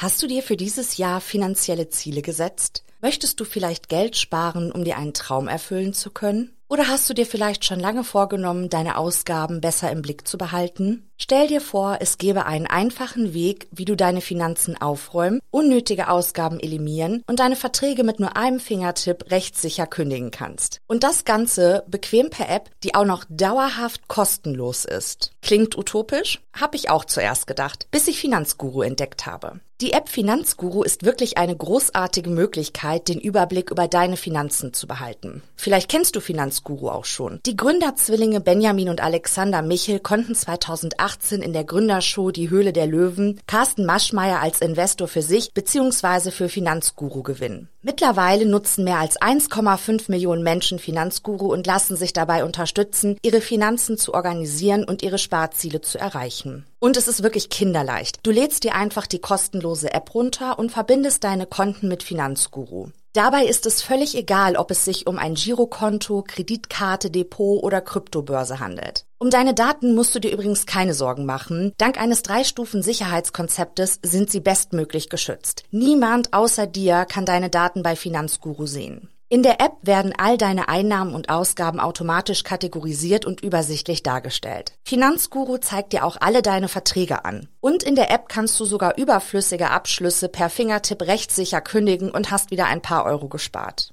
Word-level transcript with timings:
Hast 0.00 0.22
du 0.22 0.28
dir 0.28 0.44
für 0.44 0.56
dieses 0.56 0.96
Jahr 0.96 1.20
finanzielle 1.20 1.88
Ziele 1.88 2.22
gesetzt? 2.22 2.84
Möchtest 3.00 3.40
du 3.40 3.44
vielleicht 3.44 3.88
Geld 3.88 4.16
sparen, 4.16 4.70
um 4.70 4.84
dir 4.84 4.96
einen 4.96 5.12
Traum 5.12 5.48
erfüllen 5.48 5.92
zu 5.92 6.12
können? 6.12 6.52
Oder 6.68 6.86
hast 6.86 7.10
du 7.10 7.14
dir 7.14 7.26
vielleicht 7.26 7.64
schon 7.64 7.80
lange 7.80 8.04
vorgenommen, 8.04 8.68
deine 8.68 8.96
Ausgaben 8.96 9.60
besser 9.60 9.90
im 9.90 10.02
Blick 10.02 10.28
zu 10.28 10.38
behalten? 10.38 11.10
Stell 11.16 11.48
dir 11.48 11.60
vor, 11.60 11.96
es 12.00 12.16
gäbe 12.16 12.46
einen 12.46 12.68
einfachen 12.68 13.34
Weg, 13.34 13.66
wie 13.72 13.86
du 13.86 13.96
deine 13.96 14.20
Finanzen 14.20 14.80
aufräumen, 14.80 15.40
unnötige 15.50 16.08
Ausgaben 16.08 16.60
eliminieren 16.60 17.24
und 17.26 17.40
deine 17.40 17.56
Verträge 17.56 18.04
mit 18.04 18.20
nur 18.20 18.36
einem 18.36 18.60
Fingertipp 18.60 19.32
rechtssicher 19.32 19.88
kündigen 19.88 20.30
kannst. 20.30 20.80
Und 20.86 21.02
das 21.02 21.24
Ganze 21.24 21.82
bequem 21.88 22.30
per 22.30 22.48
App, 22.48 22.70
die 22.84 22.94
auch 22.94 23.06
noch 23.06 23.24
dauerhaft 23.28 24.06
kostenlos 24.06 24.84
ist. 24.84 25.32
Klingt 25.48 25.78
utopisch? 25.78 26.42
Hab 26.52 26.74
ich 26.74 26.90
auch 26.90 27.06
zuerst 27.06 27.46
gedacht, 27.46 27.88
bis 27.90 28.06
ich 28.06 28.20
Finanzguru 28.20 28.82
entdeckt 28.82 29.24
habe. 29.24 29.60
Die 29.80 29.92
App 29.92 30.10
Finanzguru 30.10 30.82
ist 30.82 31.06
wirklich 31.06 31.38
eine 31.38 31.56
großartige 31.56 32.28
Möglichkeit, 32.28 33.08
den 33.08 33.18
Überblick 33.18 33.70
über 33.70 33.88
deine 33.88 34.18
Finanzen 34.18 34.74
zu 34.74 34.86
behalten. 34.86 35.40
Vielleicht 35.56 35.88
kennst 35.88 36.16
du 36.16 36.20
Finanzguru 36.20 36.90
auch 36.90 37.06
schon. 37.06 37.40
Die 37.46 37.56
Gründerzwillinge 37.56 38.40
Benjamin 38.40 38.90
und 38.90 39.00
Alexander 39.00 39.62
Michel 39.62 40.00
konnten 40.00 40.34
2018 40.34 41.40
in 41.40 41.54
der 41.54 41.64
Gründershow 41.64 42.30
Die 42.30 42.50
Höhle 42.50 42.74
der 42.74 42.86
Löwen 42.86 43.40
Carsten 43.46 43.86
Maschmeyer 43.86 44.40
als 44.40 44.60
Investor 44.60 45.08
für 45.08 45.22
sich 45.22 45.54
bzw. 45.54 46.30
für 46.30 46.50
Finanzguru 46.50 47.22
gewinnen. 47.22 47.70
Mittlerweile 47.88 48.44
nutzen 48.44 48.84
mehr 48.84 48.98
als 48.98 49.18
1,5 49.18 50.10
Millionen 50.10 50.42
Menschen 50.42 50.78
Finanzguru 50.78 51.50
und 51.50 51.66
lassen 51.66 51.96
sich 51.96 52.12
dabei 52.12 52.44
unterstützen, 52.44 53.16
ihre 53.22 53.40
Finanzen 53.40 53.96
zu 53.96 54.12
organisieren 54.12 54.84
und 54.84 55.02
ihre 55.02 55.16
Sparziele 55.16 55.80
zu 55.80 55.96
erreichen. 55.96 56.66
Und 56.80 56.98
es 56.98 57.08
ist 57.08 57.22
wirklich 57.22 57.48
kinderleicht. 57.48 58.18
Du 58.24 58.30
lädst 58.30 58.64
dir 58.64 58.74
einfach 58.74 59.06
die 59.06 59.20
kostenlose 59.20 59.94
App 59.94 60.14
runter 60.14 60.58
und 60.58 60.70
verbindest 60.70 61.24
deine 61.24 61.46
Konten 61.46 61.88
mit 61.88 62.02
Finanzguru. 62.02 62.90
Dabei 63.14 63.46
ist 63.46 63.64
es 63.64 63.80
völlig 63.80 64.14
egal, 64.14 64.56
ob 64.56 64.70
es 64.70 64.84
sich 64.84 65.06
um 65.06 65.16
ein 65.16 65.32
Girokonto, 65.32 66.22
Kreditkarte, 66.28 67.10
Depot 67.10 67.62
oder 67.62 67.80
Kryptobörse 67.80 68.60
handelt. 68.60 69.06
Um 69.20 69.30
deine 69.30 69.52
Daten 69.52 69.96
musst 69.96 70.14
du 70.14 70.20
dir 70.20 70.30
übrigens 70.30 70.64
keine 70.64 70.94
Sorgen 70.94 71.26
machen. 71.26 71.72
Dank 71.76 72.00
eines 72.00 72.22
Drei-Stufen-Sicherheitskonzeptes 72.22 73.98
sind 74.04 74.30
sie 74.30 74.38
bestmöglich 74.38 75.08
geschützt. 75.08 75.64
Niemand 75.72 76.32
außer 76.32 76.68
dir 76.68 77.04
kann 77.04 77.24
deine 77.24 77.50
Daten 77.50 77.82
bei 77.82 77.96
Finanzguru 77.96 78.66
sehen. 78.66 79.08
In 79.30 79.42
der 79.42 79.60
App 79.60 79.72
werden 79.82 80.14
all 80.16 80.38
deine 80.38 80.68
Einnahmen 80.70 81.14
und 81.14 81.28
Ausgaben 81.28 81.80
automatisch 81.80 82.44
kategorisiert 82.44 83.26
und 83.26 83.42
übersichtlich 83.42 84.02
dargestellt. 84.02 84.72
Finanzguru 84.84 85.58
zeigt 85.58 85.92
dir 85.92 86.04
auch 86.04 86.16
alle 86.18 86.40
deine 86.40 86.68
Verträge 86.68 87.26
an. 87.26 87.48
Und 87.60 87.82
in 87.82 87.94
der 87.94 88.10
App 88.10 88.28
kannst 88.28 88.58
du 88.58 88.64
sogar 88.64 88.96
überflüssige 88.96 89.70
Abschlüsse 89.70 90.30
per 90.30 90.48
Fingertipp 90.48 91.02
rechtssicher 91.02 91.60
kündigen 91.60 92.10
und 92.10 92.30
hast 92.30 92.50
wieder 92.50 92.66
ein 92.66 92.80
paar 92.80 93.04
Euro 93.04 93.28
gespart. 93.28 93.92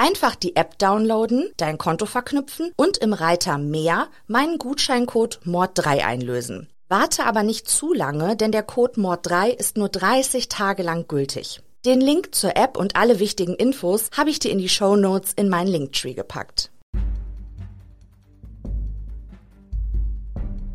Einfach 0.00 0.36
die 0.36 0.54
App 0.54 0.78
downloaden, 0.78 1.50
dein 1.56 1.76
Konto 1.76 2.06
verknüpfen 2.06 2.70
und 2.76 2.98
im 2.98 3.12
Reiter 3.12 3.58
Mehr 3.58 4.06
meinen 4.28 4.58
Gutscheincode 4.58 5.40
MORD3 5.44 6.04
einlösen. 6.04 6.68
Warte 6.88 7.26
aber 7.26 7.42
nicht 7.42 7.68
zu 7.68 7.92
lange, 7.92 8.36
denn 8.36 8.52
der 8.52 8.62
Code 8.62 9.00
MORD3 9.00 9.48
ist 9.48 9.76
nur 9.76 9.88
30 9.88 10.48
Tage 10.48 10.84
lang 10.84 11.08
gültig. 11.08 11.62
Den 11.84 12.00
Link 12.00 12.32
zur 12.32 12.56
App 12.56 12.76
und 12.76 12.94
alle 12.94 13.18
wichtigen 13.18 13.56
Infos 13.56 14.08
habe 14.16 14.30
ich 14.30 14.38
dir 14.38 14.52
in 14.52 14.58
die 14.58 14.68
Show 14.68 14.94
Notes 14.94 15.32
in 15.32 15.48
meinen 15.48 15.66
Linktree 15.66 16.14
gepackt. 16.14 16.70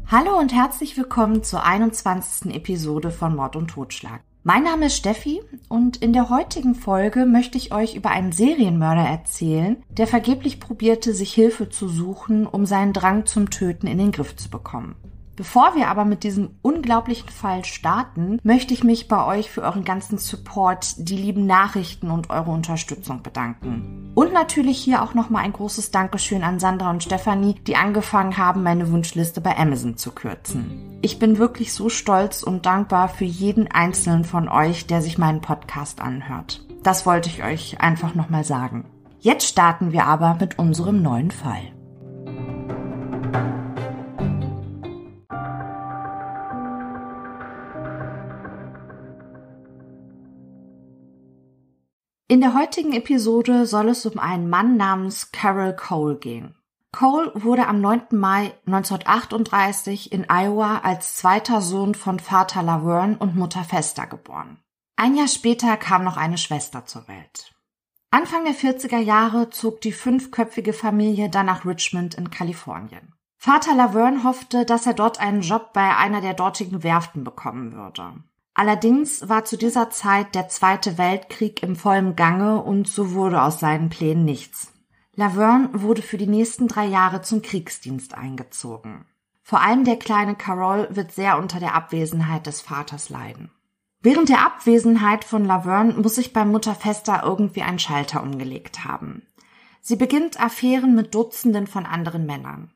Hallo 0.07 0.37
und 0.37 0.53
herzlich 0.53 0.97
willkommen 0.97 1.43
zur 1.43 1.63
21. 1.63 2.53
Episode 2.53 3.09
von 3.09 3.37
Mord 3.37 3.55
und 3.55 3.69
Totschlag. 3.69 4.21
Mein 4.45 4.63
Name 4.63 4.87
ist 4.87 4.97
Steffi 4.97 5.41
und 5.69 5.95
in 5.95 6.11
der 6.11 6.29
heutigen 6.29 6.75
Folge 6.75 7.25
möchte 7.25 7.57
ich 7.57 7.73
euch 7.73 7.95
über 7.95 8.09
einen 8.09 8.33
Serienmörder 8.33 9.03
erzählen, 9.03 9.81
der 9.87 10.05
vergeblich 10.05 10.59
probierte, 10.59 11.13
sich 11.13 11.33
Hilfe 11.33 11.69
zu 11.69 11.87
suchen, 11.87 12.45
um 12.45 12.65
seinen 12.65 12.91
Drang 12.91 13.25
zum 13.25 13.51
Töten 13.51 13.87
in 13.87 13.97
den 13.97 14.11
Griff 14.11 14.35
zu 14.35 14.49
bekommen. 14.49 14.95
Bevor 15.35 15.75
wir 15.75 15.87
aber 15.87 16.05
mit 16.05 16.23
diesem 16.23 16.51
unglaublichen 16.61 17.29
Fall 17.29 17.65
starten, 17.65 18.39
möchte 18.43 18.73
ich 18.73 18.83
mich 18.83 19.07
bei 19.07 19.25
euch 19.25 19.49
für 19.49 19.63
euren 19.63 19.83
ganzen 19.83 20.19
Support, 20.19 21.09
die 21.09 21.17
lieben 21.17 21.47
Nachrichten 21.47 22.11
und 22.11 22.29
eure 22.29 22.51
Unterstützung 22.51 23.23
bedanken. 23.23 24.11
Und 24.13 24.31
natürlich 24.31 24.77
hier 24.77 25.01
auch 25.01 25.15
nochmal 25.15 25.43
ein 25.43 25.53
großes 25.53 25.89
Dankeschön 25.89 26.43
an 26.43 26.59
Sandra 26.59 26.91
und 26.91 27.01
Stefanie, 27.01 27.55
die 27.65 27.75
angefangen 27.75 28.37
haben, 28.37 28.61
meine 28.61 28.91
Wunschliste 28.91 29.41
bei 29.41 29.57
Amazon 29.57 29.97
zu 29.97 30.11
kürzen. 30.11 30.99
Ich 31.01 31.17
bin 31.17 31.39
wirklich 31.39 31.73
so 31.73 31.89
stolz 31.89 32.43
und 32.43 32.67
dankbar 32.67 33.09
für 33.09 33.25
jeden 33.25 33.71
einzelnen 33.71 34.25
von 34.25 34.47
euch, 34.47 34.85
der 34.85 35.01
sich 35.01 35.17
meinen 35.17 35.41
Podcast 35.41 35.99
anhört. 35.99 36.63
Das 36.83 37.07
wollte 37.07 37.29
ich 37.29 37.43
euch 37.43 37.81
einfach 37.81 38.13
nochmal 38.13 38.43
sagen. 38.43 38.85
Jetzt 39.19 39.47
starten 39.47 39.93
wir 39.93 40.05
aber 40.05 40.37
mit 40.39 40.59
unserem 40.59 41.01
neuen 41.01 41.31
Fall. 41.31 41.71
In 52.29 52.39
der 52.39 52.53
heutigen 52.53 52.93
Episode 52.93 53.65
soll 53.65 53.89
es 53.89 54.05
um 54.05 54.17
einen 54.17 54.49
Mann 54.49 54.77
namens 54.77 55.31
Carol 55.31 55.75
Cole 55.75 56.15
gehen. 56.15 56.55
Cole 56.93 57.31
wurde 57.35 57.67
am 57.67 57.81
9. 57.81 58.03
Mai 58.11 58.53
1938 58.65 60.11
in 60.11 60.27
Iowa 60.29 60.79
als 60.83 61.15
zweiter 61.15 61.61
Sohn 61.61 61.95
von 61.95 62.19
Vater 62.19 62.63
Laverne 62.63 63.17
und 63.17 63.35
Mutter 63.35 63.63
Fester 63.63 64.07
geboren. 64.07 64.59
Ein 64.95 65.15
Jahr 65.15 65.27
später 65.27 65.75
kam 65.75 66.03
noch 66.03 66.15
eine 66.15 66.37
Schwester 66.37 66.85
zur 66.85 67.07
Welt. 67.07 67.51
Anfang 68.09 68.45
der 68.45 68.53
40er 68.53 68.99
Jahre 68.99 69.49
zog 69.49 69.81
die 69.81 69.91
fünfköpfige 69.91 70.71
Familie 70.71 71.29
dann 71.29 71.47
nach 71.47 71.65
Richmond 71.65 72.13
in 72.13 72.29
Kalifornien. 72.29 73.13
Vater 73.37 73.75
Laverne 73.75 74.23
hoffte, 74.23 74.65
dass 74.65 74.85
er 74.85 74.93
dort 74.93 75.19
einen 75.19 75.41
Job 75.41 75.73
bei 75.73 75.97
einer 75.97 76.21
der 76.21 76.35
dortigen 76.35 76.83
Werften 76.83 77.25
bekommen 77.25 77.73
würde. 77.73 78.23
Allerdings 78.55 79.27
war 79.27 79.45
zu 79.45 79.57
dieser 79.57 79.89
Zeit 79.89 80.35
der 80.35 80.47
Zweite 80.47 80.97
Weltkrieg 80.97 81.63
im 81.63 81.75
vollen 81.75 82.15
Gange 82.15 82.61
und 82.61 82.87
so 82.87 83.13
wurde 83.13 83.41
aus 83.41 83.59
seinen 83.59 83.89
Plänen 83.89 84.25
nichts. 84.25 84.71
Laverne 85.15 85.69
wurde 85.73 86.01
für 86.01 86.17
die 86.17 86.27
nächsten 86.27 86.67
drei 86.67 86.85
Jahre 86.85 87.21
zum 87.21 87.41
Kriegsdienst 87.41 88.15
eingezogen. 88.15 89.05
Vor 89.41 89.61
allem 89.61 89.83
der 89.83 89.97
kleine 89.97 90.35
Carol 90.35 90.87
wird 90.91 91.11
sehr 91.11 91.37
unter 91.37 91.59
der 91.59 91.75
Abwesenheit 91.75 92.47
des 92.47 92.61
Vaters 92.61 93.09
leiden. 93.09 93.51
Während 94.01 94.29
der 94.29 94.45
Abwesenheit 94.45 95.23
von 95.23 95.45
Laverne 95.45 95.93
muss 95.93 96.15
sich 96.15 96.33
bei 96.33 96.45
Mutter 96.45 96.75
Fester 96.75 97.21
irgendwie 97.23 97.61
ein 97.61 97.79
Schalter 97.79 98.21
umgelegt 98.21 98.85
haben. 98.85 99.27
Sie 99.81 99.95
beginnt 99.95 100.39
Affären 100.39 100.95
mit 100.95 101.13
Dutzenden 101.13 101.67
von 101.67 101.85
anderen 101.85 102.25
Männern. 102.25 102.71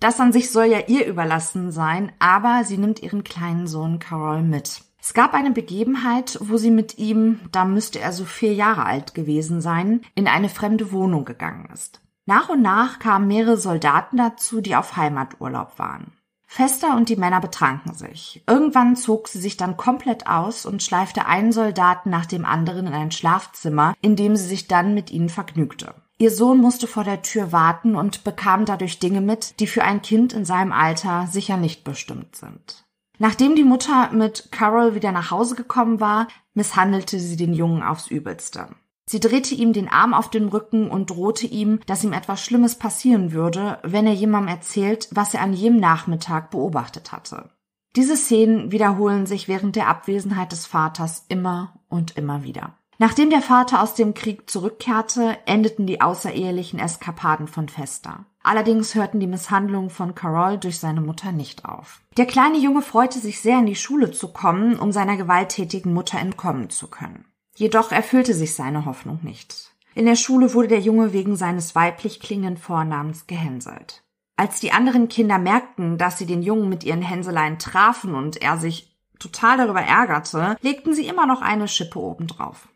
Das 0.00 0.20
an 0.20 0.32
sich 0.32 0.50
soll 0.50 0.66
ja 0.66 0.80
ihr 0.86 1.06
überlassen 1.06 1.72
sein, 1.72 2.12
aber 2.18 2.64
sie 2.64 2.78
nimmt 2.78 3.02
ihren 3.02 3.24
kleinen 3.24 3.66
Sohn 3.66 3.98
Carol 3.98 4.42
mit. 4.42 4.82
Es 5.00 5.14
gab 5.14 5.32
eine 5.34 5.52
Begebenheit, 5.52 6.38
wo 6.40 6.56
sie 6.56 6.70
mit 6.70 6.98
ihm, 6.98 7.40
da 7.52 7.64
müsste 7.64 8.00
er 8.00 8.12
so 8.12 8.24
vier 8.24 8.52
Jahre 8.52 8.84
alt 8.84 9.14
gewesen 9.14 9.60
sein, 9.60 10.02
in 10.14 10.26
eine 10.26 10.48
fremde 10.48 10.92
Wohnung 10.92 11.24
gegangen 11.24 11.68
ist. 11.72 12.00
Nach 12.26 12.48
und 12.48 12.60
nach 12.60 12.98
kamen 12.98 13.26
mehrere 13.26 13.56
Soldaten 13.56 14.16
dazu, 14.18 14.60
die 14.60 14.76
auf 14.76 14.96
Heimaturlaub 14.96 15.78
waren. 15.78 16.12
Fester 16.50 16.96
und 16.96 17.10
die 17.10 17.16
Männer 17.16 17.40
betranken 17.40 17.94
sich. 17.94 18.42
Irgendwann 18.46 18.96
zog 18.96 19.28
sie 19.28 19.38
sich 19.38 19.56
dann 19.56 19.76
komplett 19.76 20.26
aus 20.26 20.66
und 20.66 20.82
schleifte 20.82 21.26
einen 21.26 21.52
Soldaten 21.52 22.10
nach 22.10 22.26
dem 22.26 22.46
anderen 22.46 22.86
in 22.86 22.94
ein 22.94 23.10
Schlafzimmer, 23.10 23.94
in 24.00 24.16
dem 24.16 24.34
sie 24.34 24.46
sich 24.46 24.66
dann 24.66 24.94
mit 24.94 25.10
ihnen 25.10 25.28
vergnügte. 25.28 25.94
Ihr 26.16 26.30
Sohn 26.30 26.58
musste 26.58 26.86
vor 26.86 27.04
der 27.04 27.22
Tür 27.22 27.52
warten 27.52 27.94
und 27.94 28.24
bekam 28.24 28.64
dadurch 28.64 28.98
Dinge 28.98 29.20
mit, 29.20 29.60
die 29.60 29.66
für 29.66 29.84
ein 29.84 30.02
Kind 30.02 30.32
in 30.32 30.44
seinem 30.44 30.72
Alter 30.72 31.28
sicher 31.30 31.58
nicht 31.58 31.84
bestimmt 31.84 32.34
sind. 32.34 32.87
Nachdem 33.18 33.56
die 33.56 33.64
Mutter 33.64 34.10
mit 34.12 34.50
Carol 34.52 34.94
wieder 34.94 35.12
nach 35.12 35.30
Hause 35.30 35.56
gekommen 35.56 36.00
war, 36.00 36.28
misshandelte 36.54 37.18
sie 37.18 37.36
den 37.36 37.52
Jungen 37.52 37.82
aufs 37.82 38.08
Übelste. 38.08 38.68
Sie 39.06 39.20
drehte 39.20 39.54
ihm 39.54 39.72
den 39.72 39.88
Arm 39.88 40.14
auf 40.14 40.30
den 40.30 40.48
Rücken 40.48 40.90
und 40.90 41.10
drohte 41.10 41.46
ihm, 41.46 41.80
dass 41.86 42.04
ihm 42.04 42.12
etwas 42.12 42.44
Schlimmes 42.44 42.76
passieren 42.76 43.32
würde, 43.32 43.78
wenn 43.82 44.06
er 44.06 44.12
jemandem 44.12 44.54
erzählt, 44.54 45.08
was 45.10 45.34
er 45.34 45.40
an 45.40 45.54
jenem 45.54 45.80
Nachmittag 45.80 46.50
beobachtet 46.50 47.10
hatte. 47.10 47.50
Diese 47.96 48.16
Szenen 48.16 48.70
wiederholen 48.70 49.26
sich 49.26 49.48
während 49.48 49.76
der 49.76 49.88
Abwesenheit 49.88 50.52
des 50.52 50.66
Vaters 50.66 51.24
immer 51.28 51.80
und 51.88 52.16
immer 52.16 52.44
wieder. 52.44 52.77
Nachdem 53.00 53.30
der 53.30 53.42
Vater 53.42 53.80
aus 53.80 53.94
dem 53.94 54.12
Krieg 54.12 54.50
zurückkehrte, 54.50 55.38
endeten 55.46 55.86
die 55.86 56.00
außerehelichen 56.00 56.80
Eskapaden 56.80 57.46
von 57.46 57.68
Fester. 57.68 58.26
Allerdings 58.42 58.96
hörten 58.96 59.20
die 59.20 59.28
Misshandlungen 59.28 59.90
von 59.90 60.16
Carol 60.16 60.58
durch 60.58 60.80
seine 60.80 61.00
Mutter 61.00 61.30
nicht 61.30 61.64
auf. 61.64 62.00
Der 62.16 62.26
kleine 62.26 62.58
Junge 62.58 62.82
freute 62.82 63.20
sich 63.20 63.40
sehr, 63.40 63.60
in 63.60 63.66
die 63.66 63.76
Schule 63.76 64.10
zu 64.10 64.32
kommen, 64.32 64.76
um 64.80 64.90
seiner 64.90 65.16
gewalttätigen 65.16 65.94
Mutter 65.94 66.18
entkommen 66.18 66.70
zu 66.70 66.88
können. 66.88 67.24
Jedoch 67.54 67.92
erfüllte 67.92 68.34
sich 68.34 68.56
seine 68.56 68.84
Hoffnung 68.84 69.20
nicht. 69.22 69.76
In 69.94 70.06
der 70.06 70.16
Schule 70.16 70.52
wurde 70.52 70.68
der 70.68 70.80
Junge 70.80 71.12
wegen 71.12 71.36
seines 71.36 71.76
weiblich 71.76 72.18
klingenden 72.18 72.56
Vornamens 72.56 73.28
gehänselt. 73.28 74.02
Als 74.36 74.58
die 74.58 74.72
anderen 74.72 75.08
Kinder 75.08 75.38
merkten, 75.38 75.98
dass 75.98 76.18
sie 76.18 76.26
den 76.26 76.42
Jungen 76.42 76.68
mit 76.68 76.82
ihren 76.82 77.02
Hänseleien 77.02 77.60
trafen 77.60 78.14
und 78.14 78.42
er 78.42 78.58
sich 78.58 78.96
total 79.20 79.56
darüber 79.56 79.82
ärgerte, 79.82 80.56
legten 80.62 80.94
sie 80.94 81.06
immer 81.06 81.26
noch 81.26 81.42
eine 81.42 81.68
Schippe 81.68 82.00
obendrauf. 82.00 82.68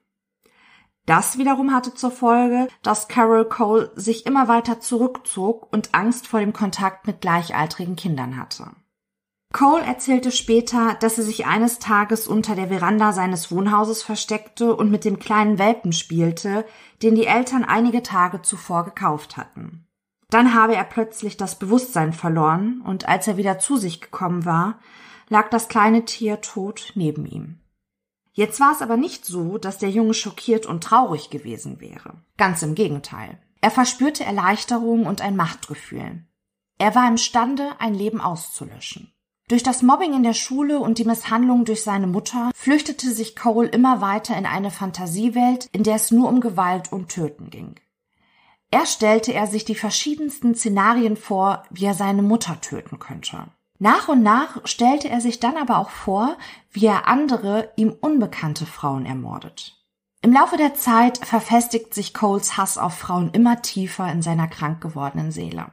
Das 1.06 1.36
wiederum 1.36 1.72
hatte 1.72 1.94
zur 1.94 2.12
Folge, 2.12 2.68
dass 2.82 3.08
Carol 3.08 3.44
Cole 3.44 3.90
sich 3.96 4.24
immer 4.24 4.46
weiter 4.46 4.80
zurückzog 4.80 5.72
und 5.72 5.94
Angst 5.94 6.28
vor 6.28 6.40
dem 6.40 6.52
Kontakt 6.52 7.06
mit 7.06 7.20
gleichaltrigen 7.20 7.96
Kindern 7.96 8.36
hatte. 8.36 8.70
Cole 9.52 9.82
erzählte 9.82 10.32
später, 10.32 10.94
dass 10.94 11.18
er 11.18 11.24
sich 11.24 11.44
eines 11.46 11.78
Tages 11.78 12.26
unter 12.26 12.54
der 12.54 12.68
Veranda 12.68 13.12
seines 13.12 13.50
Wohnhauses 13.50 14.02
versteckte 14.02 14.74
und 14.74 14.90
mit 14.90 15.04
dem 15.04 15.18
kleinen 15.18 15.58
Welpen 15.58 15.92
spielte, 15.92 16.64
den 17.02 17.14
die 17.14 17.26
Eltern 17.26 17.64
einige 17.64 18.02
Tage 18.02 18.40
zuvor 18.40 18.84
gekauft 18.84 19.36
hatten. 19.36 19.86
Dann 20.30 20.54
habe 20.54 20.74
er 20.74 20.84
plötzlich 20.84 21.36
das 21.36 21.58
Bewusstsein 21.58 22.14
verloren 22.14 22.80
und 22.86 23.06
als 23.06 23.28
er 23.28 23.36
wieder 23.36 23.58
zu 23.58 23.76
sich 23.76 24.00
gekommen 24.00 24.46
war, 24.46 24.78
lag 25.28 25.50
das 25.50 25.68
kleine 25.68 26.06
Tier 26.06 26.40
tot 26.40 26.92
neben 26.94 27.26
ihm. 27.26 27.61
Jetzt 28.32 28.60
war 28.60 28.72
es 28.72 28.80
aber 28.80 28.96
nicht 28.96 29.26
so, 29.26 29.58
dass 29.58 29.78
der 29.78 29.90
Junge 29.90 30.14
schockiert 30.14 30.66
und 30.66 30.82
traurig 30.82 31.30
gewesen 31.30 31.80
wäre. 31.80 32.22
Ganz 32.36 32.62
im 32.62 32.74
Gegenteil. 32.74 33.38
Er 33.60 33.70
verspürte 33.70 34.24
Erleichterung 34.24 35.06
und 35.06 35.20
ein 35.20 35.36
Machtgefühl. 35.36 36.26
Er 36.78 36.94
war 36.94 37.06
imstande, 37.06 37.72
ein 37.78 37.94
Leben 37.94 38.20
auszulöschen. 38.20 39.12
Durch 39.48 39.62
das 39.62 39.82
Mobbing 39.82 40.14
in 40.14 40.22
der 40.22 40.32
Schule 40.32 40.78
und 40.78 40.98
die 40.98 41.04
Misshandlung 41.04 41.64
durch 41.64 41.82
seine 41.82 42.06
Mutter 42.06 42.50
flüchtete 42.54 43.10
sich 43.12 43.36
Cole 43.36 43.68
immer 43.68 44.00
weiter 44.00 44.36
in 44.36 44.46
eine 44.46 44.70
Fantasiewelt, 44.70 45.68
in 45.72 45.82
der 45.82 45.96
es 45.96 46.10
nur 46.10 46.28
um 46.28 46.40
Gewalt 46.40 46.90
und 46.90 47.10
Töten 47.10 47.50
ging. 47.50 47.74
Er 48.70 48.86
stellte 48.86 49.34
er 49.34 49.46
sich 49.46 49.66
die 49.66 49.74
verschiedensten 49.74 50.54
Szenarien 50.54 51.18
vor, 51.18 51.64
wie 51.68 51.84
er 51.84 51.94
seine 51.94 52.22
Mutter 52.22 52.60
töten 52.62 52.98
könnte. 52.98 53.48
Nach 53.82 54.06
und 54.06 54.22
nach 54.22 54.60
stellte 54.64 55.08
er 55.08 55.20
sich 55.20 55.40
dann 55.40 55.56
aber 55.56 55.78
auch 55.78 55.90
vor, 55.90 56.36
wie 56.70 56.86
er 56.86 57.08
andere, 57.08 57.72
ihm 57.74 57.92
unbekannte 58.00 58.64
Frauen 58.64 59.06
ermordet. 59.06 59.76
Im 60.20 60.32
Laufe 60.32 60.56
der 60.56 60.74
Zeit 60.74 61.18
verfestigt 61.18 61.92
sich 61.92 62.14
Coles 62.14 62.56
Hass 62.56 62.78
auf 62.78 62.96
Frauen 62.96 63.30
immer 63.32 63.60
tiefer 63.60 64.06
in 64.12 64.22
seiner 64.22 64.46
krank 64.46 64.80
gewordenen 64.80 65.32
Seele. 65.32 65.72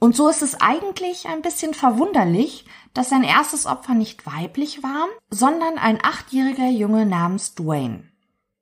Und 0.00 0.16
so 0.16 0.30
ist 0.30 0.40
es 0.40 0.58
eigentlich 0.62 1.28
ein 1.28 1.42
bisschen 1.42 1.74
verwunderlich, 1.74 2.64
dass 2.94 3.10
sein 3.10 3.24
erstes 3.24 3.66
Opfer 3.66 3.92
nicht 3.92 4.24
weiblich 4.24 4.82
war, 4.82 5.06
sondern 5.28 5.76
ein 5.76 5.98
achtjähriger 6.02 6.70
Junge 6.70 7.04
namens 7.04 7.54
Dwayne. 7.54 8.04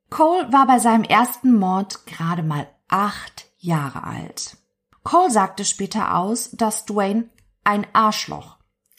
Cole 0.09 0.51
war 0.51 0.67
bei 0.67 0.79
seinem 0.79 1.05
ersten 1.05 1.53
Mord 1.53 2.05
gerade 2.05 2.43
mal 2.43 2.67
acht 2.89 3.45
Jahre 3.59 4.03
alt. 4.03 4.57
Cole 5.03 5.31
sagte 5.31 5.63
später 5.63 6.17
aus, 6.17 6.51
dass 6.51 6.83
Dwayne 6.83 7.29
ein 7.63 7.87
Arschloch 7.93 8.52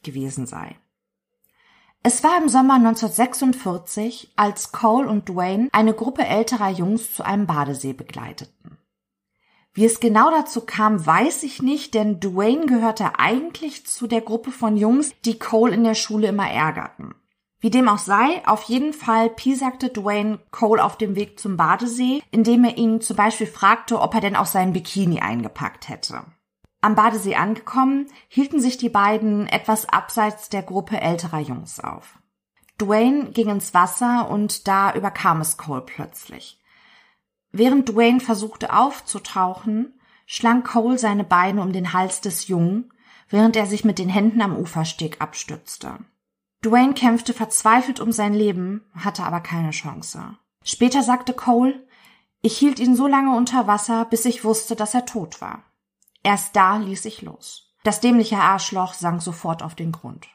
gewesen 0.05 0.47
sei. 0.47 0.77
Es 2.03 2.23
war 2.23 2.37
im 2.37 2.51
Sommer 2.51 2.75
1946, 2.75 4.35
als 4.37 4.73
Cole 4.73 5.09
und 5.09 5.29
Dwayne 5.29 5.71
eine 5.73 5.95
Gruppe 5.95 6.27
älterer 6.27 6.69
Jungs 6.69 7.15
zu 7.15 7.25
einem 7.25 7.47
Badesee 7.47 7.95
begleiteten. 7.95 8.77
Wie 9.73 9.87
es 9.87 9.99
genau 10.01 10.31
dazu 10.31 10.61
kam, 10.61 11.05
weiß 11.05 11.43
ich 11.43 11.63
nicht, 11.63 11.95
denn 11.95 12.21
Dwayne 12.21 12.67
gehörte 12.67 13.19
eigentlich 13.19 13.87
zu 13.87 14.07
der 14.07 14.21
Gruppe 14.21 14.53
von 14.53 14.77
Jungs, 14.77 15.13
die 15.25 15.39
Cole 15.39 15.75
in 15.75 15.83
der 15.83 15.95
Schule 15.95 16.29
immer 16.29 16.49
ärgerten. 16.49 17.15
Wie 17.59 17.71
dem 17.71 17.89
auch 17.89 17.99
sei, 17.99 18.47
auf 18.47 18.65
jeden 18.65 18.93
Fall 18.93 19.31
piesagte 19.31 19.89
Dwayne 19.89 20.39
Cole 20.51 20.85
auf 20.85 20.99
dem 20.99 21.17
Weg 21.17 21.41
zum 21.41 21.57
Badesee, 21.57 22.23
indem 22.31 22.65
er 22.65 22.77
ihn 22.77 23.01
zum 23.01 23.17
Beispiel 23.17 23.47
fragte, 23.47 24.01
ob 24.01 24.15
er 24.15 24.21
denn 24.21 24.37
auch 24.37 24.45
seinen 24.45 24.75
Bikini 24.75 25.21
eingepackt 25.21 25.89
hätte. 25.89 26.25
Am 26.85 26.97
Badesee 26.97 27.35
angekommen, 27.35 28.09
hielten 28.29 28.61
sich 28.61 28.77
die 28.77 28.91
beiden 28.91 29.47
etwas 29.47 29.89
abseits 29.89 30.51
der 30.51 30.63
Gruppe 30.63 31.01
älterer 31.01 31.41
Jungs 31.41 31.81
auf. 31.81 32.19
Dwayne 32.79 33.31
ging 33.31 33.49
ins 33.49 33.73
Wasser 33.73 34.29
und 34.29 34.69
da 34.69 34.93
überkam 34.93 35.41
es 35.41 35.57
Cole 35.57 35.81
plötzlich. 35.81 36.61
Während 37.53 37.89
Dwayne 37.89 38.21
versuchte 38.21 38.75
aufzutauchen, 38.75 39.99
schlang 40.27 40.63
Cole 40.63 40.99
seine 40.99 41.25
Beine 41.25 41.63
um 41.63 41.73
den 41.73 41.95
Hals 41.95 42.21
des 42.21 42.49
Jungen, 42.49 42.93
während 43.31 43.57
er 43.57 43.65
sich 43.65 43.87
mit 43.87 43.99
den 43.99 44.11
Händen 44.11 44.43
am 44.43 44.55
Ufersteg 44.55 45.23
abstützte. 45.23 46.01
Dwayne 46.63 46.93
kämpfte 46.93 47.33
verzweifelt 47.33 47.99
um 47.99 48.13
sein 48.13 48.35
Leben, 48.35 48.85
hatte 48.95 49.25
aber 49.25 49.41
keine 49.41 49.71
Chance. 49.71 50.37
Später 50.63 51.03
sagte 51.03 51.33
Cole, 51.33 51.89
ich 52.43 52.59
hielt 52.59 52.79
ihn 52.79 52.95
so 52.95 53.07
lange 53.07 53.35
unter 53.35 53.67
Wasser, 53.67 54.05
bis 54.05 54.27
ich 54.27 54.45
wusste, 54.45 54.77
dass 54.77 54.93
er 54.93 55.07
tot 55.07 55.41
war. 55.41 55.63
Erst 56.25 56.57
da 56.57 56.79
ließ 56.79 57.05
ich 57.05 57.23
los. 57.23 57.73
Das 57.85 58.01
dämliche 58.01 58.39
Arschloch 58.39 58.95
sank 58.95 59.23
sofort 59.23 59.63
auf 59.63 59.77
den 59.77 59.93
Grund. 59.93 60.27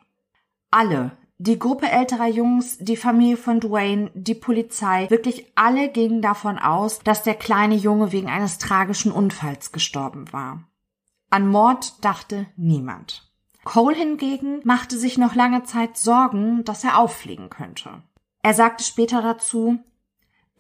Alle, 0.72 1.18
die 1.40 1.58
Gruppe 1.58 1.90
älterer 1.90 2.28
Jungs, 2.28 2.78
die 2.78 2.96
Familie 2.96 3.38
von 3.38 3.60
Dwayne, 3.60 4.12
die 4.14 4.36
Polizei, 4.36 5.10
wirklich 5.10 5.52
alle 5.56 5.90
gingen 5.90 6.22
davon 6.22 6.60
aus, 6.60 7.00
dass 7.00 7.24
der 7.24 7.34
kleine 7.34 7.76
Junge 7.76 8.12
wegen 8.12 8.30
eines 8.30 8.60
tragischen 8.60 9.12
Unfalls 9.12 9.72
gestorben 9.72 10.32
war. 10.32 10.64
An 11.32 11.48
Mord 11.48 12.04
dachte 12.06 12.46
niemand. 12.56 13.32
Cole 13.64 13.96
hingegen 13.96 14.62
machte 14.64 14.98
sich 14.98 15.18
noch 15.18 15.34
lange 15.34 15.64
Zeit 15.64 15.98
Sorgen, 15.98 16.64
dass 16.66 16.84
er 16.84 17.00
auffliegen 17.00 17.50
könnte. 17.50 18.04
Er 18.44 18.54
sagte 18.54 18.84
später 18.84 19.22
dazu, 19.22 19.80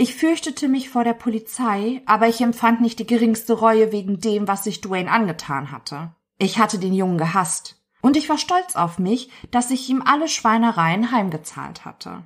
ich 0.01 0.15
fürchtete 0.15 0.69
mich 0.69 0.89
vor 0.89 1.03
der 1.03 1.13
Polizei, 1.13 2.01
aber 2.05 2.29
ich 2.29 2.39
empfand 2.39 2.79
nicht 2.79 2.99
die 2.99 3.05
geringste 3.05 3.51
Reue 3.51 3.91
wegen 3.91 4.21
dem, 4.21 4.47
was 4.47 4.63
sich 4.63 4.79
Dwayne 4.79 5.11
angetan 5.11 5.71
hatte. 5.71 6.15
Ich 6.37 6.57
hatte 6.57 6.79
den 6.79 6.93
Jungen 6.93 7.17
gehasst. 7.17 7.83
Und 8.01 8.15
ich 8.15 8.29
war 8.29 8.37
stolz 8.37 8.77
auf 8.77 8.97
mich, 8.97 9.29
dass 9.51 9.71
ich 9.71 9.89
ihm 9.89 10.01
alle 10.01 10.29
Schweinereien 10.29 11.11
heimgezahlt 11.11 11.83
hatte. 11.83 12.23